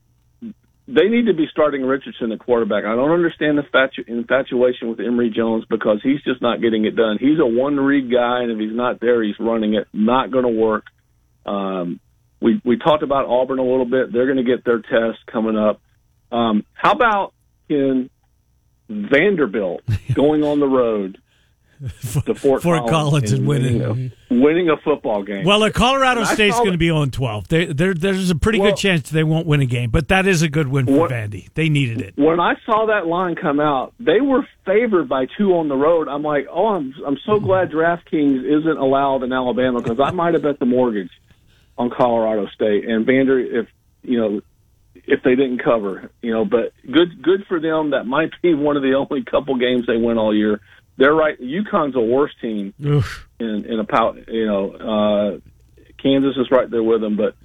[0.88, 2.86] they need to be starting Richardson at quarterback.
[2.86, 6.96] I don't understand the fatu- infatuation with Emory Jones because he's just not getting it
[6.96, 7.18] done.
[7.20, 9.88] He's a one read guy, and if he's not there, he's running it.
[9.94, 10.86] Not going to work.
[11.46, 12.00] Um,
[12.44, 14.12] we we talked about Auburn a little bit.
[14.12, 15.82] They're going to get their test coming up.
[16.32, 17.34] Um, how about
[17.70, 18.10] in
[18.90, 19.82] Vanderbilt
[20.14, 21.18] going on the road
[22.26, 23.82] to Fort, Fort Collins and winning.
[23.82, 25.44] a, winning a football game?
[25.46, 27.48] Well, uh, Colorado State's going to be on 12.
[27.48, 30.28] They, there there's a pretty Well- good chance they won't win a game, but that
[30.28, 31.48] is a good win for What- Vandy.
[31.56, 32.14] They needed it.
[32.18, 36.08] when I saw that line come out, they were favored by two on the road.
[36.08, 40.34] I'm like, oh, I'm I'm so glad DraftKings isn't allowed in Alabama because I might
[40.34, 41.12] have bet the mortgage
[41.78, 43.68] on Colorado State and Vander if
[44.04, 44.42] you know
[44.96, 46.46] if they didn't cover, you know.
[46.46, 47.92] But good good for them.
[47.92, 50.62] That might be one of the only couple games they win all year.
[50.98, 51.40] They're right.
[51.40, 53.28] UConn's a worse team Oof.
[53.40, 54.72] in in a pow, you know.
[54.72, 55.40] Uh,
[56.02, 57.36] Kansas is right there with them, but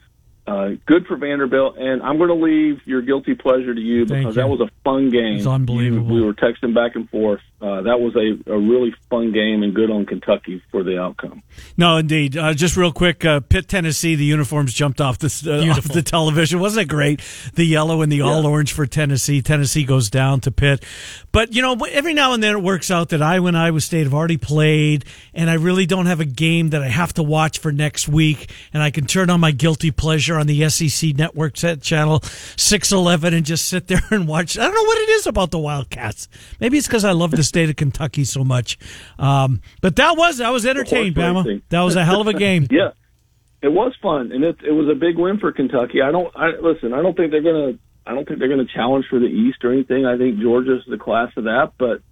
[0.49, 1.77] uh, good for Vanderbilt.
[1.79, 4.43] And I'm going to leave your guilty pleasure to you because you.
[4.43, 5.37] that was a fun game.
[5.37, 6.15] It's unbelievable.
[6.15, 7.41] We were texting back and forth.
[7.61, 11.43] Uh, that was a, a really fun game and good on Kentucky for the outcome.
[11.77, 12.37] No, indeed.
[12.37, 14.15] Uh, just real quick, uh, Pitt, Tennessee.
[14.15, 16.61] The uniforms jumped off the uh, off the television.
[16.61, 17.21] Wasn't it great?
[17.55, 19.43] The yellow and the all orange for Tennessee.
[19.43, 20.85] Tennessee goes down to Pitt.
[21.33, 24.05] But you know, every now and then it works out that I, when Iowa State,
[24.05, 27.59] have already played, and I really don't have a game that I have to watch
[27.59, 31.57] for next week, and I can turn on my guilty pleasure on the SEC Network
[31.57, 32.21] set channel
[32.57, 34.57] six eleven and just sit there and watch.
[34.57, 36.29] I don't know what it is about the Wildcats.
[36.61, 38.79] Maybe it's because I love the state of Kentucky so much.
[39.19, 41.63] Um, but that was I was entertained, Bama.
[41.71, 42.67] That was a hell of a game.
[42.79, 42.91] Yeah,
[43.63, 46.01] it was fun, and it it was a big win for Kentucky.
[46.03, 46.35] I don't.
[46.37, 46.93] I listen.
[46.93, 47.79] I don't think they're gonna.
[48.07, 50.07] I don't think they're gonna challenge for the East or anything.
[50.07, 51.73] I think Georgia's the class of that.
[51.79, 52.03] But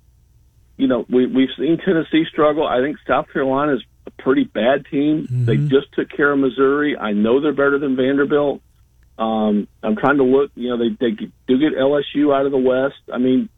[0.76, 2.66] you know, we we've seen Tennessee struggle.
[2.66, 5.26] I think South Carolina's a pretty bad team.
[5.30, 6.96] They just took care of Missouri.
[6.96, 8.60] I know they're better than Vanderbilt.
[9.18, 10.50] Um, I'm trying to look.
[10.54, 13.00] You know, they they do get LSU out of the West.
[13.12, 13.48] I mean,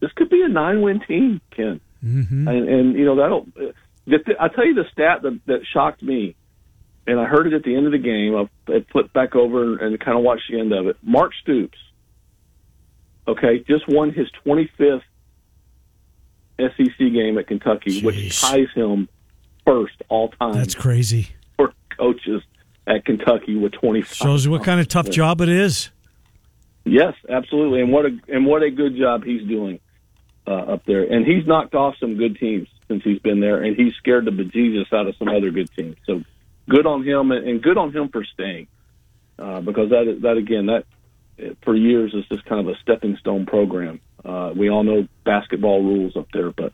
[0.00, 1.80] this could be a nine win team, Ken.
[2.04, 2.48] Mm-hmm.
[2.48, 3.46] And, and you know that'll.
[4.06, 6.36] The, I'll tell you the stat that, that shocked me,
[7.06, 8.34] and I heard it at the end of the game.
[8.36, 10.96] I, I flipped back over and, kind of watched the end of it.
[11.02, 11.78] Mark Stoops,
[13.26, 15.02] okay, just won his 25th
[16.58, 19.08] SEC game at Kentucky, which ties him
[19.66, 21.30] first all time That's crazy.
[21.56, 22.42] for coaches
[22.86, 24.14] at Kentucky with 25.
[24.14, 25.90] Shows you what kind of tough job it is.
[26.84, 29.80] Yes, absolutely, and what a and what a good job he's doing
[30.48, 31.04] uh, up there.
[31.04, 32.68] And he's knocked off some good teams.
[32.88, 35.96] since he's been there, and he's scared the bejesus out of some other good teams.
[36.06, 36.22] So
[36.68, 38.66] good on him, and, good on him for staying,
[39.38, 40.86] uh, because that that again that
[41.62, 44.00] for years is just kind of a stepping stone program.
[44.24, 46.72] Uh, we all know basketball rules up there, but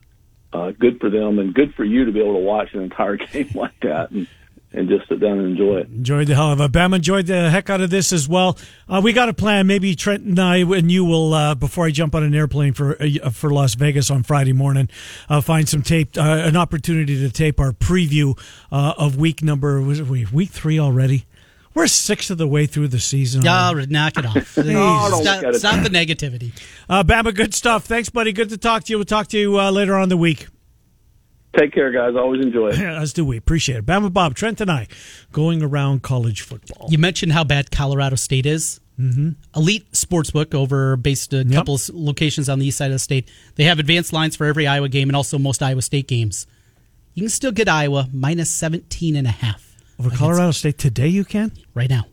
[0.52, 3.16] uh, good for them and good for you to be able to watch an entire
[3.32, 4.28] game like that and,
[4.74, 5.88] and just sit down and enjoy it.
[5.88, 6.72] Enjoyed the hell of it.
[6.72, 8.58] Bam enjoyed the heck out of this as well.
[8.88, 9.66] Uh, we got a plan.
[9.66, 13.00] Maybe Trent and I and you will, uh, before I jump on an airplane for
[13.00, 14.88] uh, for Las Vegas on Friday morning,
[15.28, 18.38] uh, find some tape, uh, an opportunity to tape our preview
[18.72, 19.80] uh, of week number.
[19.80, 21.26] Was it week week three already?
[21.74, 23.46] We're six of the way through the season.
[23.48, 24.56] Oh, knock it off.
[24.64, 25.58] No, stop, look at it.
[25.58, 26.52] stop the negativity.
[26.88, 27.84] Uh, Bama, good stuff.
[27.84, 28.32] Thanks, buddy.
[28.32, 28.98] Good to talk to you.
[28.98, 30.46] We'll talk to you uh, later on in the week.
[31.56, 32.14] Take care, guys.
[32.16, 32.78] Always enjoy it.
[32.80, 33.36] As do we.
[33.36, 33.86] Appreciate it.
[33.86, 34.88] Bama Bob, Trent, and I
[35.32, 36.88] going around college football.
[36.90, 38.80] You mentioned how bad Colorado State is.
[38.98, 39.30] Mm-hmm.
[39.56, 43.28] Elite Sportsbook over based a couple of locations on the east side of the state.
[43.56, 46.46] They have advanced lines for every Iowa game and also most Iowa State games.
[47.14, 51.24] You can still get Iowa minus 17 and a half Over Colorado State today, you
[51.24, 51.52] can?
[51.74, 52.06] right now.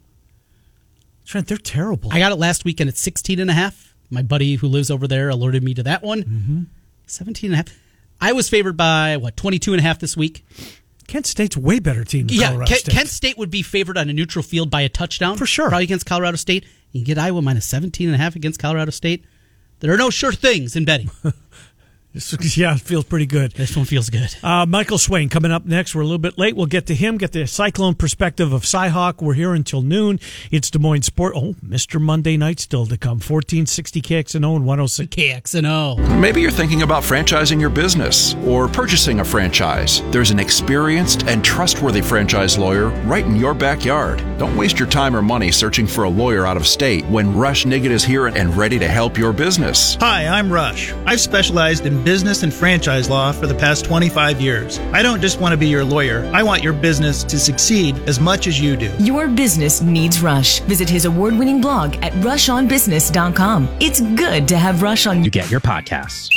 [1.26, 2.12] Trent, they're terrible.
[2.12, 3.96] I got it last weekend at 16 and a half.
[4.10, 6.24] My buddy who lives over there alerted me to that one.
[6.24, 6.62] Mm-hmm.
[7.06, 7.80] 17 and a half.
[8.22, 10.46] I was favored by what 22 and a half this week.
[11.08, 12.94] Kent State's way better team than Yeah, Colorado Kent, State.
[12.94, 15.68] Kent State would be favored on a neutral field by a touchdown For sure.
[15.68, 16.66] Probably against Colorado State.
[16.92, 19.26] You can get Iowa minus 17 and a half against Colorado State.
[19.80, 21.10] There are no sure things in betting.
[22.58, 23.54] yeah, it feels pretty good.
[23.54, 24.36] this one feels good.
[24.44, 25.96] Uh, Michael Swain coming up next.
[25.96, 26.58] We're a little bit late.
[26.58, 29.22] We'll get to him, get the cyclone perspective of Cyhawk.
[29.22, 30.20] We're here until noon.
[30.52, 31.34] It's Des Moines Sport.
[31.36, 32.02] Oh, Mr.
[32.02, 33.20] Monday Night still to come.
[33.20, 35.16] 1460 KXNO and 106.
[35.16, 36.20] KXNO.
[36.20, 40.02] Maybe you're thinking about franchising your business or purchasing a franchise.
[40.12, 44.22] There's an experienced and trustworthy franchise lawyer right in your backyard.
[44.38, 47.64] Don't waste your time or money searching for a lawyer out of state when Rush
[47.64, 49.96] Nigut is here and ready to help your business.
[50.02, 50.92] Hi, I'm Rush.
[51.06, 54.80] I've specialized in business and franchise law for the past 25 years.
[54.94, 58.20] I don't just want to be your lawyer, I want your business to succeed as
[58.20, 58.92] much as you do.
[59.00, 60.60] Your business needs Rush.
[60.62, 63.78] Visit his award winning blog at rushonbusiness.com.
[63.80, 66.30] It's good to have Rush on you get your podcasts.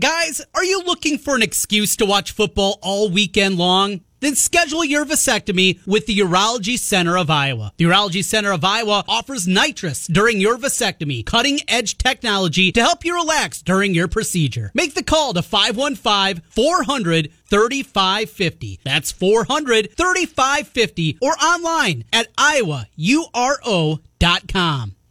[0.00, 4.00] Guys, are you looking for an excuse to watch football all weekend long?
[4.24, 7.74] Then schedule your vasectomy with the Urology Center of Iowa.
[7.76, 13.04] The Urology Center of Iowa offers nitrous during your vasectomy, cutting edge technology to help
[13.04, 14.70] you relax during your procedure.
[14.72, 18.80] Make the call to 515 400 3550.
[18.82, 24.00] That's 400 3550 or online at iowauro.com.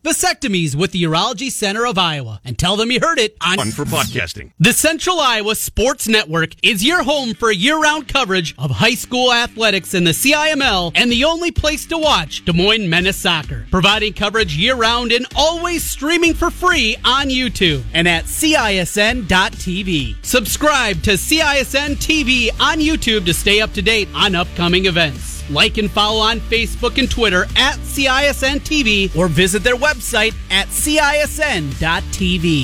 [0.04, 2.42] Vasectomies with the Urology Center of Iowa.
[2.44, 4.52] And tell them you heard it on Fun for podcasting.
[4.60, 9.32] the Central Iowa Sports Network is your home for year round coverage of high school
[9.32, 13.66] athletics in the CIML and the only place to watch Des Moines Menace Soccer.
[13.72, 20.16] Providing coverage year round and always streaming for free on YouTube and at CISN.TV.
[20.26, 25.33] Subscribe to CISN TV on YouTube to stay up to date on upcoming events.
[25.50, 30.68] Like and follow on Facebook and Twitter at CISN TV or visit their website at
[30.68, 31.74] CISN.TV.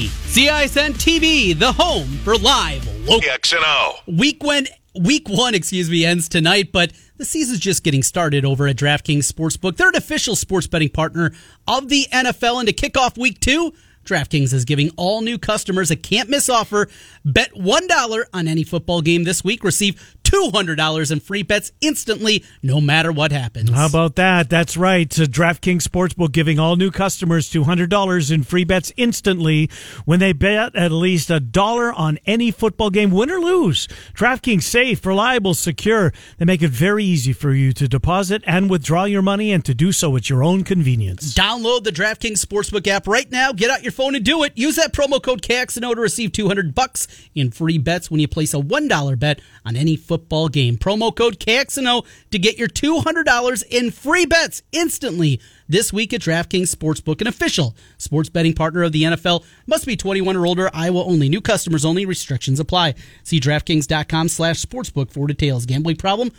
[0.06, 3.22] CISN TV, the home for live local.
[3.22, 4.18] KXNO.
[4.18, 4.68] Week one,
[5.00, 9.32] week one, excuse me, ends tonight, but the season's just getting started over at DraftKings
[9.32, 9.76] Sportsbook.
[9.76, 11.32] They're an official sports betting partner
[11.68, 13.74] of the NFL, and to kick off week two,
[14.06, 16.88] DraftKings is giving all new customers a can't miss offer.
[17.24, 19.64] Bet $1 on any football game this week.
[19.64, 23.72] Receive $200 in free bets instantly, no matter what happens.
[23.72, 24.48] How about that?
[24.48, 25.12] That's right.
[25.20, 29.72] Uh, DraftKings Sportsbook giving all new customers $200 in free bets instantly
[30.06, 33.88] when they bet at least a dollar on any football game, win or lose.
[34.14, 36.14] DraftKings safe, reliable, secure.
[36.38, 39.74] They make it very easy for you to deposit and withdraw your money and to
[39.74, 41.34] do so at your own convenience.
[41.34, 43.52] Download the DraftKings Sportsbook app right now.
[43.52, 44.54] Get out your phone and do it.
[44.56, 48.54] Use that promo code KXNO to receive 200 bucks in free bets when you place
[48.54, 50.19] a $1 bet on any football
[50.50, 50.78] game.
[50.78, 56.76] Promo code KXNO to get your $200 in free bets instantly this week at DraftKings
[56.76, 59.44] Sportsbook, an official sports betting partner of the NFL.
[59.68, 61.30] Must be 21 or older, Iowa only.
[61.30, 62.06] New customers only.
[62.06, 62.96] Restrictions apply.
[63.24, 65.66] See DraftKings.com slash sportsbook for details.
[65.66, 66.32] Gambling problem?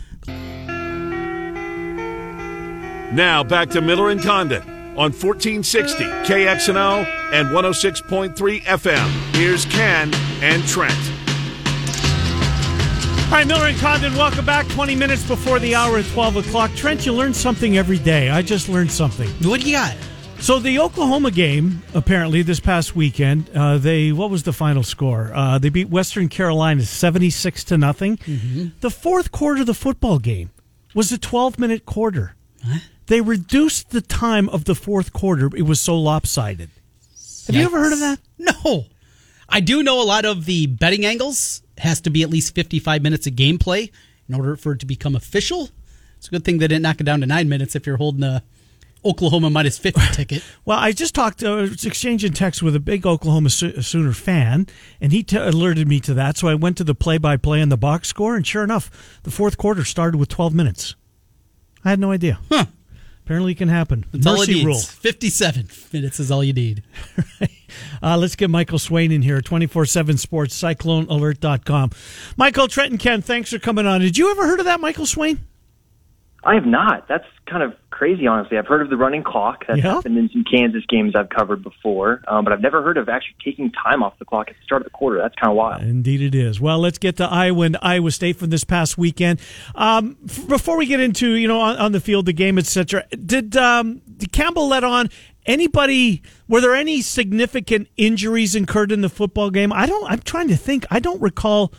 [3.13, 9.35] Now back to Miller and Condon on 1460 KXNO and 106.3 FM.
[9.35, 11.30] Here's Ken and Trent.
[13.31, 14.67] All right, Miller and Condon, welcome back.
[14.67, 16.69] 20 minutes before the hour at 12 o'clock.
[16.75, 18.29] Trent, you learn something every day.
[18.29, 19.29] I just learned something.
[19.49, 19.95] What do you got?
[20.39, 25.31] So the Oklahoma game, apparently this past weekend, uh, they what was the final score?
[25.33, 28.19] Uh, they beat Western Carolina seventy six to nothing.
[28.81, 30.49] The fourth quarter of the football game
[30.93, 32.35] was a twelve minute quarter.
[33.05, 35.49] They reduced the time of the fourth quarter.
[35.55, 36.69] It was so lopsided.
[37.47, 38.19] Have you ever heard of that?
[38.37, 38.87] No.
[39.47, 43.01] I do know a lot of the betting angles has to be at least 55
[43.01, 43.91] minutes of gameplay
[44.27, 45.69] in order for it to become official.
[46.17, 48.23] It's a good thing they didn't knock it down to nine minutes if you're holding
[48.23, 48.43] a
[49.03, 50.43] Oklahoma minus 50 ticket.
[50.65, 54.67] Well, I just talked, uh, was exchanging text with a big Oklahoma Sooner fan,
[54.99, 56.37] and he t- alerted me to that.
[56.37, 59.19] So I went to the play by play and the box score, and sure enough,
[59.23, 60.95] the fourth quarter started with 12 minutes.
[61.83, 62.39] I had no idea.
[62.49, 62.65] Huh.
[63.25, 64.05] Apparently, it can happen.
[64.11, 64.77] That's Mercy rule.
[64.77, 66.83] 57 minutes is all you need.
[68.01, 71.91] uh, let's get Michael Swain in here, 24 7 sports, cyclonealert.com.
[72.37, 74.01] Michael, Trenton Ken, thanks for coming on.
[74.01, 75.39] Did you ever heard of that, Michael Swain?
[76.43, 77.07] I have not.
[77.07, 78.57] That's kind of crazy, honestly.
[78.57, 79.65] I've heard of the running clock.
[79.67, 79.93] That's yeah.
[79.93, 83.35] happened in some Kansas games I've covered before, um, but I've never heard of actually
[83.45, 85.19] taking time off the clock at the start of the quarter.
[85.19, 85.83] That's kind of wild.
[85.83, 86.59] Indeed, it is.
[86.59, 89.39] Well, let's get to Iowa and Iowa State from this past weekend.
[89.75, 93.05] Um, f- before we get into you know on, on the field, the game, etc.
[93.11, 95.09] Did um, did Campbell let on
[95.45, 96.21] anybody?
[96.47, 99.71] Were there any significant injuries incurred in the football game?
[99.73, 100.09] I don't.
[100.11, 100.85] I'm trying to think.
[100.89, 101.73] I don't recall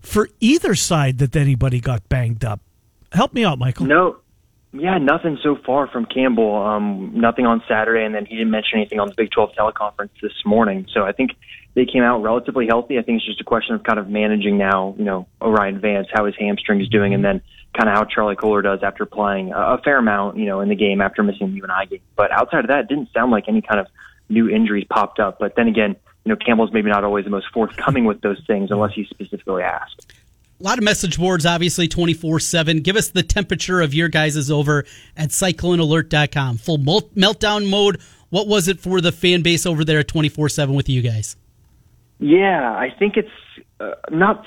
[0.00, 2.60] for either side that anybody got banged up.
[3.12, 3.86] Help me out, Michael.
[3.86, 4.16] No,
[4.72, 6.56] yeah, nothing so far from Campbell.
[6.56, 10.10] Um, nothing on Saturday, and then he didn't mention anything on the Big 12 teleconference
[10.22, 10.86] this morning.
[10.94, 11.32] So I think
[11.74, 12.98] they came out relatively healthy.
[12.98, 16.08] I think it's just a question of kind of managing now, you know, O'Rien Vance,
[16.12, 17.42] how his hamstring is doing, and then
[17.76, 20.74] kind of how Charlie Kolar does after playing a, fair amount, you know, in the
[20.74, 22.00] game after missing the UNI game.
[22.16, 23.86] But outside of that, it didn't sound like any kind of
[24.28, 25.38] new injuries popped up.
[25.38, 28.70] But then again, you know, Campbell's maybe not always the most forthcoming with those things
[28.70, 30.12] unless he's specifically asked
[30.62, 32.80] a lot of message boards, obviously 24 7.
[32.80, 34.84] Give us the temperature of your guys' over
[35.16, 36.58] at cyclonealert.com.
[36.58, 38.00] Full meltdown mode.
[38.30, 41.36] What was it for the fan base over there at 24 7 with you guys?
[42.20, 43.28] Yeah, I think it's
[43.80, 44.46] uh, not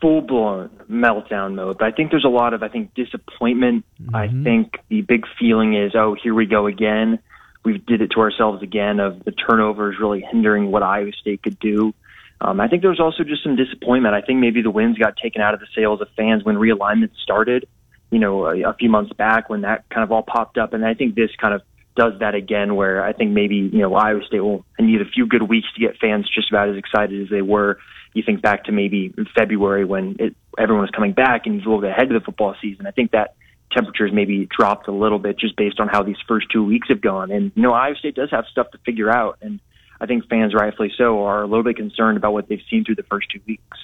[0.00, 3.84] full blown meltdown mode, but I think there's a lot of, I think, disappointment.
[4.00, 4.16] Mm-hmm.
[4.16, 7.18] I think the big feeling is, oh, here we go again.
[7.64, 11.58] We did it to ourselves again of the turnovers really hindering what Iowa State could
[11.58, 11.94] do.
[12.40, 14.14] Um, I think there was also just some disappointment.
[14.14, 17.10] I think maybe the wins got taken out of the sails of fans when realignment
[17.22, 17.66] started,
[18.10, 20.74] you know, a, a few months back when that kind of all popped up.
[20.74, 21.62] And I think this kind of
[21.96, 25.26] does that again, where I think maybe, you know, Iowa State will need a few
[25.26, 27.78] good weeks to get fans just about as excited as they were.
[28.16, 31.84] You think back to maybe February when it, everyone was coming back and you look
[31.84, 32.86] ahead to the football season.
[32.86, 33.34] I think that
[33.72, 37.00] temperatures maybe dropped a little bit just based on how these first two weeks have
[37.00, 37.30] gone.
[37.30, 39.38] And, you know, Iowa State does have stuff to figure out.
[39.42, 39.60] And,
[40.00, 42.96] I think fans, rightfully so, are a little bit concerned about what they've seen through
[42.96, 43.78] the first two weeks.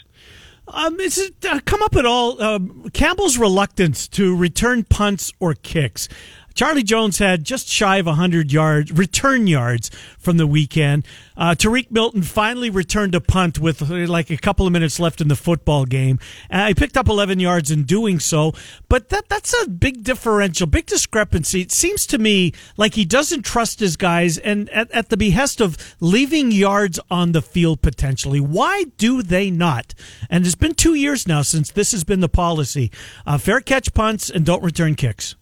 [0.69, 2.41] Um, is it uh, come up at all?
[2.41, 2.61] Uh,
[2.93, 6.09] Campbell's reluctance to return punts or kicks.
[6.55, 11.07] Charlie Jones had just shy of 100 yards, return yards from the weekend.
[11.37, 15.21] Uh, Tarique Milton finally returned a punt with uh, like a couple of minutes left
[15.21, 16.19] in the football game.
[16.51, 18.53] Uh, he picked up 11 yards in doing so,
[18.89, 21.63] but that that's a big differential, big discrepancy.
[21.63, 25.61] It seems to me like he doesn't trust his guys and at, at the behest
[25.61, 28.41] of leaving yards on the field potentially.
[28.41, 29.95] Why do they not?
[30.29, 32.91] And it's been two years now since this has been the policy.
[33.27, 35.35] Uh, fair catch punts and don't return kicks.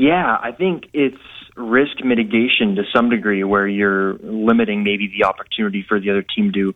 [0.00, 1.20] Yeah, I think it's
[1.56, 6.52] risk mitigation to some degree where you're limiting maybe the opportunity for the other team
[6.54, 6.74] to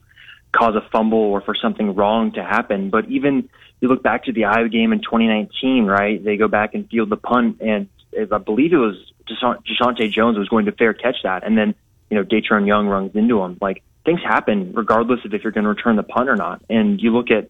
[0.53, 2.91] cause a fumble or for something wrong to happen.
[2.91, 3.49] But even
[3.81, 6.23] you look back to the Iowa game in 2019, right?
[6.23, 7.89] They go back and field the punt, and
[8.31, 11.75] I believe it was Deshaunte Jones was going to fair catch that, and then
[12.11, 13.57] you know Datrone Young runs into him.
[13.59, 16.61] Like things happen regardless of if you're going to return the punt or not.
[16.69, 17.49] And you look at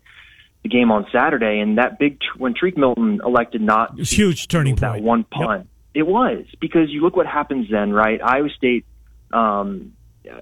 [0.64, 4.74] the game on Saturday, and that big when Tarique Milton elected not it's huge turning
[4.74, 5.04] point.
[5.04, 5.66] One punt, yep.
[5.94, 8.20] it was because you look what happens then, right?
[8.20, 8.86] Iowa State,
[9.32, 9.92] um,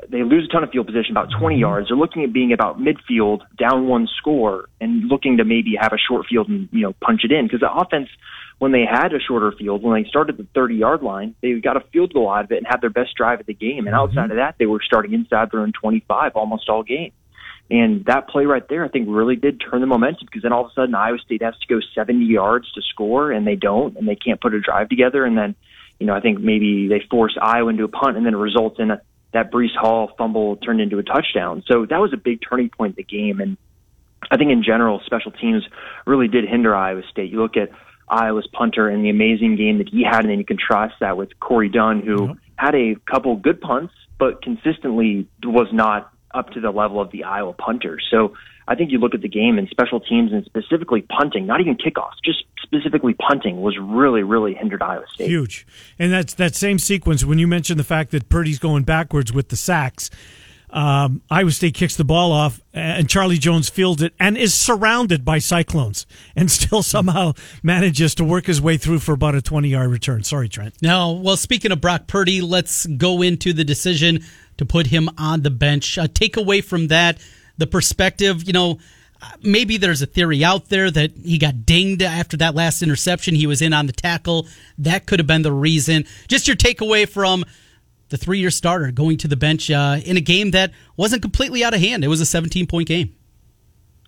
[0.08, 1.60] they lose a ton of field position, about 20 mm-hmm.
[1.60, 1.88] yards.
[1.88, 5.98] They're looking at being about midfield, down one score, and looking to maybe have a
[5.98, 8.08] short field and you know punch it in because the offense.
[8.58, 11.76] When they had a shorter field, when they started the 30 yard line, they got
[11.76, 13.88] a field goal out of it and had their best drive of the game.
[13.88, 13.94] And mm-hmm.
[13.96, 17.10] outside of that, they were starting inside their own 25 almost all game.
[17.70, 20.66] And that play right there, I think, really did turn the momentum because then all
[20.66, 23.96] of a sudden Iowa State has to go 70 yards to score, and they don't,
[23.96, 25.24] and they can't put a drive together.
[25.24, 25.54] And then,
[25.98, 28.78] you know, I think maybe they force Iowa into a punt, and then it results
[28.78, 29.00] in a,
[29.32, 31.62] that Breece Hall fumble turned into a touchdown.
[31.66, 33.40] So that was a big turning point in the game.
[33.40, 33.56] And
[34.30, 35.64] I think in general, special teams
[36.06, 37.30] really did hinder Iowa State.
[37.30, 37.70] You look at
[38.08, 41.38] Iowa's punter and the amazing game that he had, and then you contrast that with
[41.40, 42.36] Corey Dunn, who yep.
[42.56, 47.24] had a couple good punts, but consistently was not up to the level of the
[47.24, 48.06] Iowa punters.
[48.10, 48.34] So
[48.68, 51.76] I think you look at the game and special teams and specifically punting, not even
[51.76, 55.28] kickoffs, just specifically punting was really, really hindered Iowa State.
[55.28, 55.66] Huge.
[55.98, 59.48] And that's that same sequence when you mentioned the fact that Purdy's going backwards with
[59.48, 60.10] the sacks.
[60.70, 65.22] Um, Iowa State kicks the ball off, and Charlie Jones fields it and is surrounded
[65.22, 69.68] by Cyclones and still somehow manages to work his way through for about a 20
[69.68, 70.22] yard return.
[70.22, 70.74] Sorry, Trent.
[70.80, 74.24] Now, well, speaking of Brock Purdy, let's go into the decision
[74.56, 75.98] to put him on the bench.
[75.98, 77.18] Uh, take away from that
[77.58, 78.78] the perspective, you know,
[79.42, 83.34] maybe there's a theory out there that he got dinged after that last interception.
[83.34, 84.46] He was in on the tackle.
[84.78, 86.04] That could have been the reason.
[86.28, 87.44] Just your takeaway from
[88.08, 91.64] the three year starter going to the bench uh, in a game that wasn't completely
[91.64, 92.04] out of hand.
[92.04, 93.14] It was a 17 point game.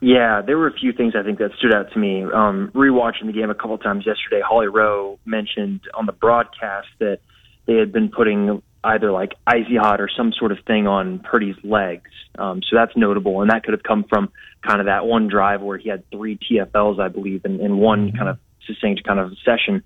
[0.02, 2.24] Yeah, there were a few things I think that stood out to me.
[2.24, 7.20] Um, rewatching the game a couple times yesterday, Holly Rowe mentioned on the broadcast that
[7.66, 11.56] they had been putting either like icy hot or some sort of thing on Purdy's
[11.64, 12.10] legs.
[12.38, 14.30] Um, so that's notable, and that could have come from
[14.62, 18.12] kind of that one drive where he had three TFLs, I believe, in, in one
[18.12, 19.84] kind of succinct kind of session.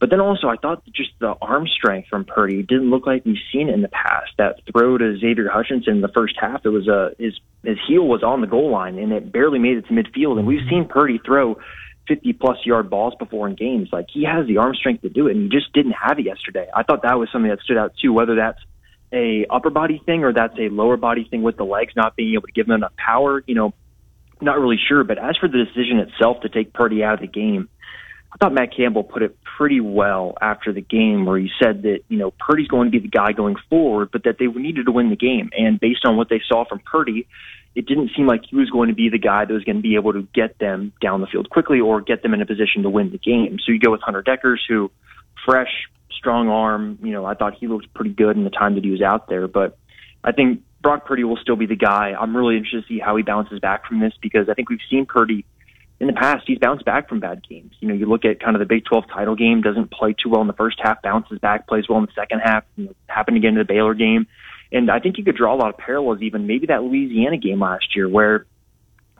[0.00, 3.36] But then also, I thought just the arm strength from Purdy didn't look like we've
[3.52, 4.30] seen it in the past.
[4.38, 7.34] That throw to Xavier Hutchinson in the first half, it was a his
[7.64, 10.38] his heel was on the goal line and it barely made it to midfield.
[10.38, 11.58] And we've seen Purdy throw
[12.08, 13.90] 50 plus yard balls before in games.
[13.92, 16.24] Like he has the arm strength to do it, and he just didn't have it
[16.24, 16.66] yesterday.
[16.74, 18.12] I thought that was something that stood out too.
[18.12, 18.58] Whether that's
[19.12, 22.34] a upper body thing or that's a lower body thing with the legs not being
[22.34, 23.72] able to give him enough power, you know,
[24.40, 25.04] not really sure.
[25.04, 27.68] But as for the decision itself to take Purdy out of the game,
[28.32, 32.00] I thought Matt Campbell put it pretty well after the game, where he said that
[32.08, 34.92] you know Purdy's going to be the guy going forward, but that they needed to
[34.92, 35.50] win the game.
[35.56, 37.26] And based on what they saw from Purdy,
[37.74, 39.82] it didn't seem like he was going to be the guy that was going to
[39.82, 42.82] be able to get them down the field quickly or get them in a position
[42.82, 43.58] to win the game.
[43.64, 44.90] So you go with Hunter Dekkers, who
[45.44, 45.70] fresh,
[46.10, 46.98] strong arm.
[47.02, 49.28] You know, I thought he looked pretty good in the time that he was out
[49.28, 49.78] there, but
[50.24, 52.14] I think Brock Purdy will still be the guy.
[52.18, 54.80] I'm really interested to see how he bounces back from this because I think we've
[54.90, 55.44] seen Purdy
[56.00, 57.72] in the past, he's bounced back from bad games.
[57.80, 60.28] You know, you look at kind of the Big 12 title game, doesn't play too
[60.28, 62.64] well in the first half, bounces back, plays well in the second half.
[62.76, 64.26] You know, happened again in the Baylor game.
[64.72, 67.60] And I think you could draw a lot of parallels, even maybe that Louisiana game
[67.60, 68.46] last year, where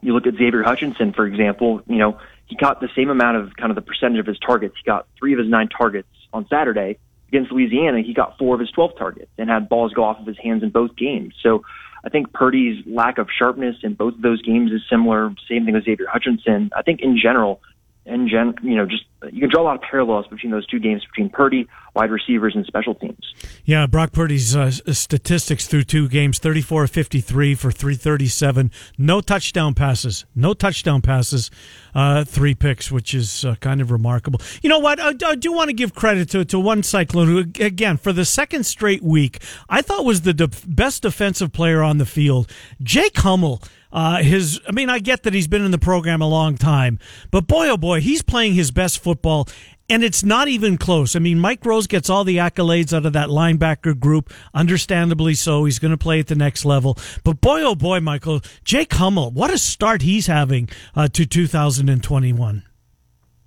[0.02, 3.56] you look at Xavier Hutchinson, for example, you know, he got the same amount of
[3.56, 4.74] kind of the percentage of his targets.
[4.76, 6.98] He got three of his nine targets on Saturday.
[7.28, 10.26] Against Louisiana, he got four of his 12 targets and had balls go off of
[10.26, 11.34] his hands in both games.
[11.42, 11.62] So
[12.04, 15.34] I think Purdy's lack of sharpness in both of those games is similar.
[15.48, 16.70] Same thing with Xavier Hutchinson.
[16.74, 17.60] I think in general,
[18.08, 20.78] in gen, you know, just you can draw a lot of parallels between those two
[20.78, 23.34] games between Purdy, wide receivers, and special teams.
[23.64, 28.70] Yeah, Brock Purdy's uh, statistics through two games 34 53 for 337.
[28.96, 30.24] No touchdown passes.
[30.34, 31.50] No touchdown passes.
[31.94, 34.40] Uh, three picks, which is uh, kind of remarkable.
[34.62, 35.00] You know what?
[35.00, 38.24] I, I do want to give credit to, to one Cyclone who, again, for the
[38.24, 42.50] second straight week, I thought was the de- best defensive player on the field.
[42.82, 43.62] Jake Hummel.
[43.92, 46.98] Uh, his, I mean, I get that he's been in the program a long time,
[47.30, 49.48] but boy, oh boy, he's playing his best football.
[49.90, 51.16] And it's not even close.
[51.16, 55.64] I mean, Mike Rose gets all the accolades out of that linebacker group, understandably so.
[55.64, 56.98] He's going to play at the next level.
[57.24, 62.64] But boy, oh boy, Michael, Jake Hummel, what a start he's having uh, to 2021.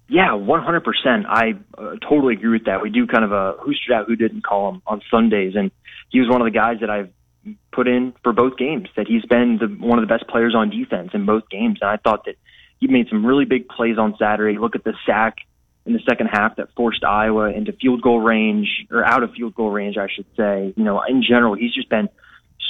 [0.10, 1.26] Yeah, 100%.
[1.26, 2.82] I uh, totally agree with that.
[2.82, 5.54] We do kind of a who stood out, who didn't call him on Sundays.
[5.56, 5.72] And
[6.10, 7.12] he was one of the guys that I've
[7.72, 10.70] put in for both games, that he's been the, one of the best players on
[10.70, 11.80] defense in both games.
[11.82, 12.36] And I thought that
[12.80, 14.58] he made some really big plays on Saturday.
[14.58, 15.38] Look at the sack
[15.86, 19.56] in the second half that forced Iowa into field goal range or out of field
[19.56, 20.74] goal range, I should say.
[20.76, 22.10] You know, in general, he's just been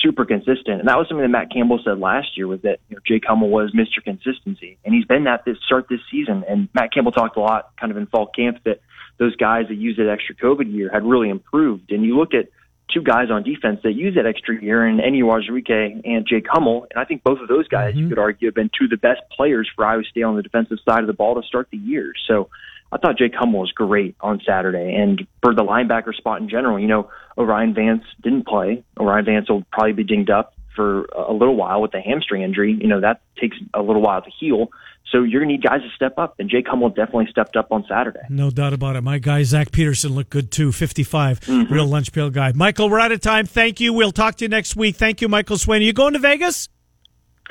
[0.02, 0.80] super consistent.
[0.80, 3.24] And that was something that Matt Campbell said last year was that you know, Jake
[3.28, 4.04] Hummel was Mr.
[4.04, 4.78] Consistency.
[4.84, 6.44] And he's been that this start this season.
[6.48, 8.82] And Matt Campbell talked a lot kind of in fall camp that
[9.18, 11.92] those guys that used that extra COVID year had really improved.
[11.92, 12.48] And you look at
[12.94, 16.88] two guys on defense that use that extra year in Enyi Uwazurike and Jake Hummel.
[16.92, 18.04] And I think both of those guys, mm-hmm.
[18.04, 20.44] you could argue, have been two of the best players for Iowa State on the
[20.44, 22.14] defensive side of the ball to start the year.
[22.28, 22.50] So
[22.92, 24.96] I thought Jake Hummel was great on Saturday.
[24.96, 28.84] And for the linebacker spot in general, you know, O'Rien Vance didn't play.
[29.00, 32.78] O'Rien Vance will probably be dinged up for a little while with a hamstring injury.
[32.80, 34.72] You know, that takes a little while to heal.
[35.12, 37.72] So you're going to need guys to step up, and Jake Hummel definitely stepped up
[37.72, 38.22] on Saturday.
[38.30, 39.02] No doubt about it.
[39.02, 41.74] My guy, Zach Peterson, looked good too, 55, mm-hmm.
[41.74, 42.54] real lunch pail guy.
[42.54, 43.46] Michael, we're out of time.
[43.46, 43.92] Thank you.
[43.92, 44.96] We'll talk to you next week.
[44.96, 45.82] Thank you, Michael Swain.
[45.82, 46.70] Are you going to Vegas?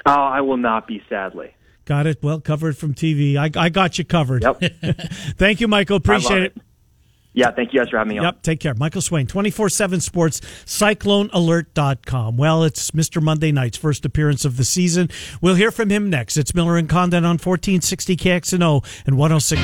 [0.07, 1.55] Oh, I will not be, sadly.
[1.85, 2.23] Got it.
[2.23, 3.37] Well covered from TV.
[3.37, 4.43] I, I got you covered.
[4.43, 4.63] Yep.
[5.37, 5.97] Thank you, Michael.
[5.97, 6.57] Appreciate it.
[6.57, 6.63] it.
[7.33, 8.25] Yeah, thank you guys for having me on.
[8.25, 8.75] Yep, take care.
[8.75, 12.37] Michael Swain, 24 7 Sports, CycloneAlert.com.
[12.37, 13.23] Well, it's Mr.
[13.23, 15.09] Monday Night's first appearance of the season.
[15.41, 16.37] We'll hear from him next.
[16.37, 19.61] It's Miller and Condon on 1460 KXNO and 106.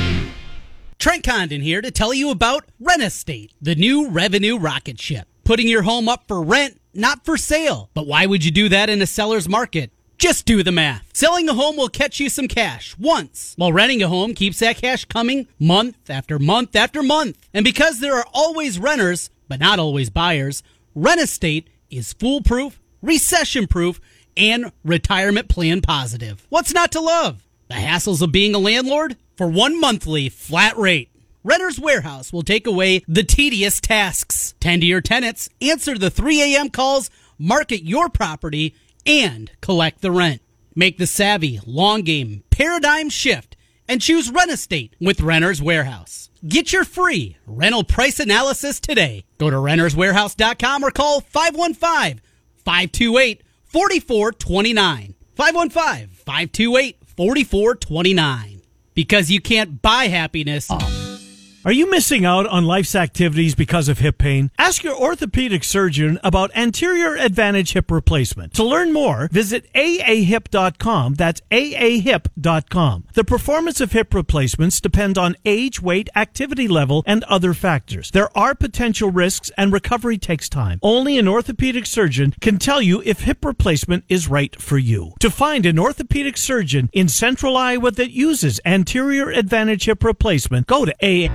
[0.98, 5.28] Trent Condon here to tell you about Rent Estate, the new revenue rocket ship.
[5.44, 7.90] Putting your home up for rent, not for sale.
[7.94, 9.92] But why would you do that in a seller's market?
[10.18, 11.06] Just do the math.
[11.12, 14.78] Selling a home will catch you some cash once, while renting a home keeps that
[14.78, 17.36] cash coming month after month after month.
[17.52, 20.62] And because there are always renters, but not always buyers,
[20.94, 24.00] Rent Estate is foolproof, recession proof,
[24.38, 26.46] and retirement plan positive.
[26.48, 27.42] What's not to love?
[27.68, 29.16] The hassles of being a landlord?
[29.36, 31.10] For one monthly flat rate.
[31.44, 34.54] Renter's Warehouse will take away the tedious tasks.
[34.60, 36.70] Tend to your tenants, answer the 3 a.m.
[36.70, 38.74] calls, market your property,
[39.06, 40.42] and collect the rent.
[40.74, 43.56] Make the savvy, long game, paradigm shift
[43.88, 46.30] and choose Rent Estate with Renter's Warehouse.
[46.46, 49.24] Get your free rental price analysis today.
[49.38, 52.20] Go to renterswarehouse.com or call 515
[52.64, 55.14] 528 4429.
[55.34, 58.62] 515 528 4429.
[58.94, 60.68] Because you can't buy happiness.
[60.70, 60.95] Ah.
[61.66, 64.52] Are you missing out on life's activities because of hip pain?
[64.56, 68.54] Ask your orthopedic surgeon about anterior advantage hip replacement.
[68.54, 71.14] To learn more, visit aahip.com.
[71.14, 73.06] That's aahip.com.
[73.14, 78.12] The performance of hip replacements depend on age, weight, activity level, and other factors.
[78.12, 80.78] There are potential risks and recovery takes time.
[80.84, 85.14] Only an orthopedic surgeon can tell you if hip replacement is right for you.
[85.18, 90.84] To find an orthopedic surgeon in central Iowa that uses anterior advantage hip replacement, go
[90.84, 91.28] to a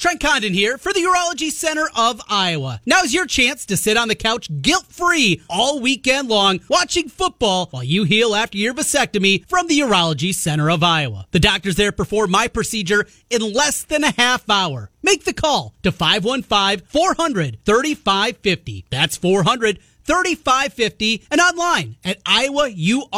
[0.00, 2.80] Trent Condon here for the Urology Center of Iowa.
[2.86, 7.66] Now's your chance to sit on the couch guilt free all weekend long watching football
[7.70, 11.26] while you heal after your vasectomy from the Urology Center of Iowa.
[11.32, 14.90] The doctors there perform my procedure in less than a half hour.
[15.02, 18.86] Make the call to 515 400 3550.
[18.88, 23.08] That's 400 3550 and online at iowauro.com.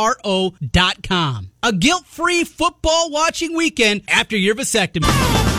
[1.62, 5.51] A guilt free football watching weekend after your vasectomy.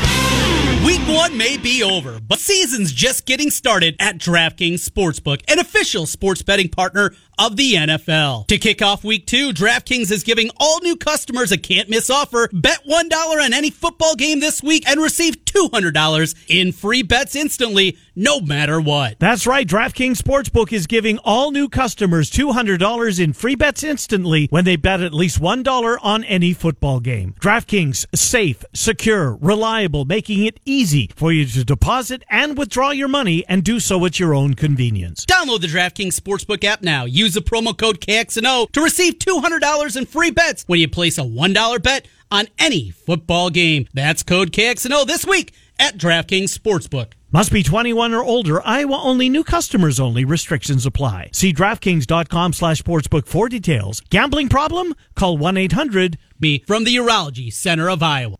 [0.86, 6.06] Week one may be over, but season's just getting started at DraftKings Sportsbook, an official
[6.06, 8.48] sports betting partner of the NFL.
[8.48, 12.50] To kick off week two, DraftKings is giving all new customers a can't miss offer.
[12.54, 13.12] Bet $1
[13.44, 18.80] on any football game this week and receive $200 in free bets instantly, no matter
[18.80, 19.20] what.
[19.20, 19.68] That's right.
[19.68, 25.02] DraftKings Sportsbook is giving all new customers $200 in free bets instantly when they bet
[25.02, 27.34] at least $1 on any football game.
[27.40, 33.44] DraftKings, safe, secure, reliable, making it easy for you to deposit and withdraw your money
[33.48, 35.26] and do so at your own convenience.
[35.26, 37.06] Download the DraftKings Sportsbook app now.
[37.24, 41.21] Use the promo code KXNO to receive $200 in free bets when you place a
[41.21, 43.88] $1 bet on any football game.
[43.93, 47.13] That's code KXNO this week at DraftKings Sportsbook.
[47.32, 48.61] Must be 21 or older.
[48.67, 49.30] Iowa only.
[49.30, 50.26] New customers only.
[50.26, 51.30] Restrictions apply.
[51.32, 54.01] See DraftKings.com slash sportsbook for details.
[54.01, 54.93] Gambling problem?
[55.15, 56.17] Call 1-800.
[56.41, 58.36] Me from the Urology Center of Iowa.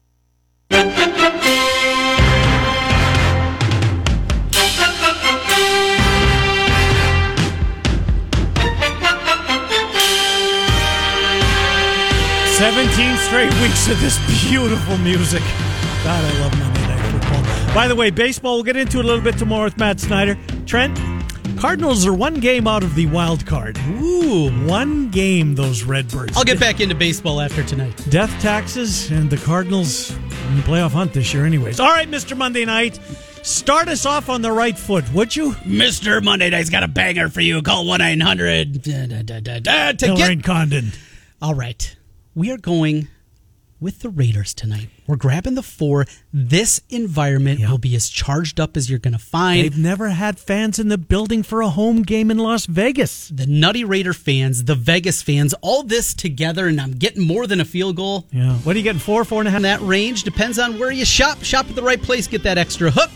[12.64, 14.18] 17 straight weeks of this
[14.49, 15.41] beautiful music.
[16.01, 17.76] God, I love Monday Night Football.
[17.76, 20.38] By the way, baseball, we'll get into it a little bit tomorrow with Matt Snyder.
[20.66, 20.97] Trent,
[21.59, 23.78] Cardinals are one game out of the wild card.
[23.99, 26.38] Ooh, one game, those Redbirds.
[26.38, 28.01] I'll get back into baseball after tonight.
[28.09, 31.82] Death taxes and the Cardinals in the playoff hunt this year, anyways.
[31.82, 32.38] All right, Mr.
[32.38, 32.97] Monday Night.
[33.41, 35.51] Start us off on the right foot, would you?
[35.66, 36.24] Mr.
[36.24, 37.61] Monday Night's got a banger for you.
[37.61, 40.45] Call 1 900 to Hillary get.
[40.45, 40.93] Condon.
[41.41, 41.93] All right.
[42.36, 43.07] We are going
[43.79, 44.88] with the Raiders tonight.
[45.05, 46.05] We're grabbing the four.
[46.31, 49.63] This environment will be as charged up as you're going to find.
[49.63, 53.27] They've never had fans in the building for a home game in Las Vegas.
[53.27, 57.59] the Nutty Raider fans, the Vegas fans, all this together, and I'm getting more than
[57.59, 58.25] a field goal.
[58.31, 58.53] Yeah.
[58.59, 58.99] What are you getting?
[58.99, 59.57] Four, four and a half?
[59.57, 61.43] In that range depends on where you shop.
[61.43, 63.11] Shop at the right place, get that extra hook.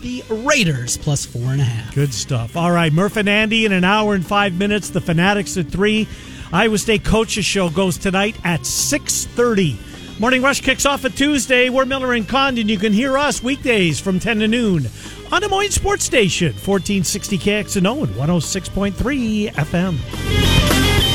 [0.00, 1.94] The Raiders plus four and a half.
[1.94, 2.56] Good stuff.
[2.56, 4.90] All right, Murph and Andy in an hour and five minutes.
[4.90, 6.08] The Fanatics at three.
[6.54, 9.76] Iowa State Coaches Show goes tonight at six thirty.
[10.20, 11.68] Morning Rush kicks off at Tuesday.
[11.68, 12.68] We're Miller and Condon.
[12.68, 14.86] You can hear us weekdays from ten to noon
[15.32, 21.13] on Des Moines Sports Station, fourteen sixty KXNO and one hundred six point three FM.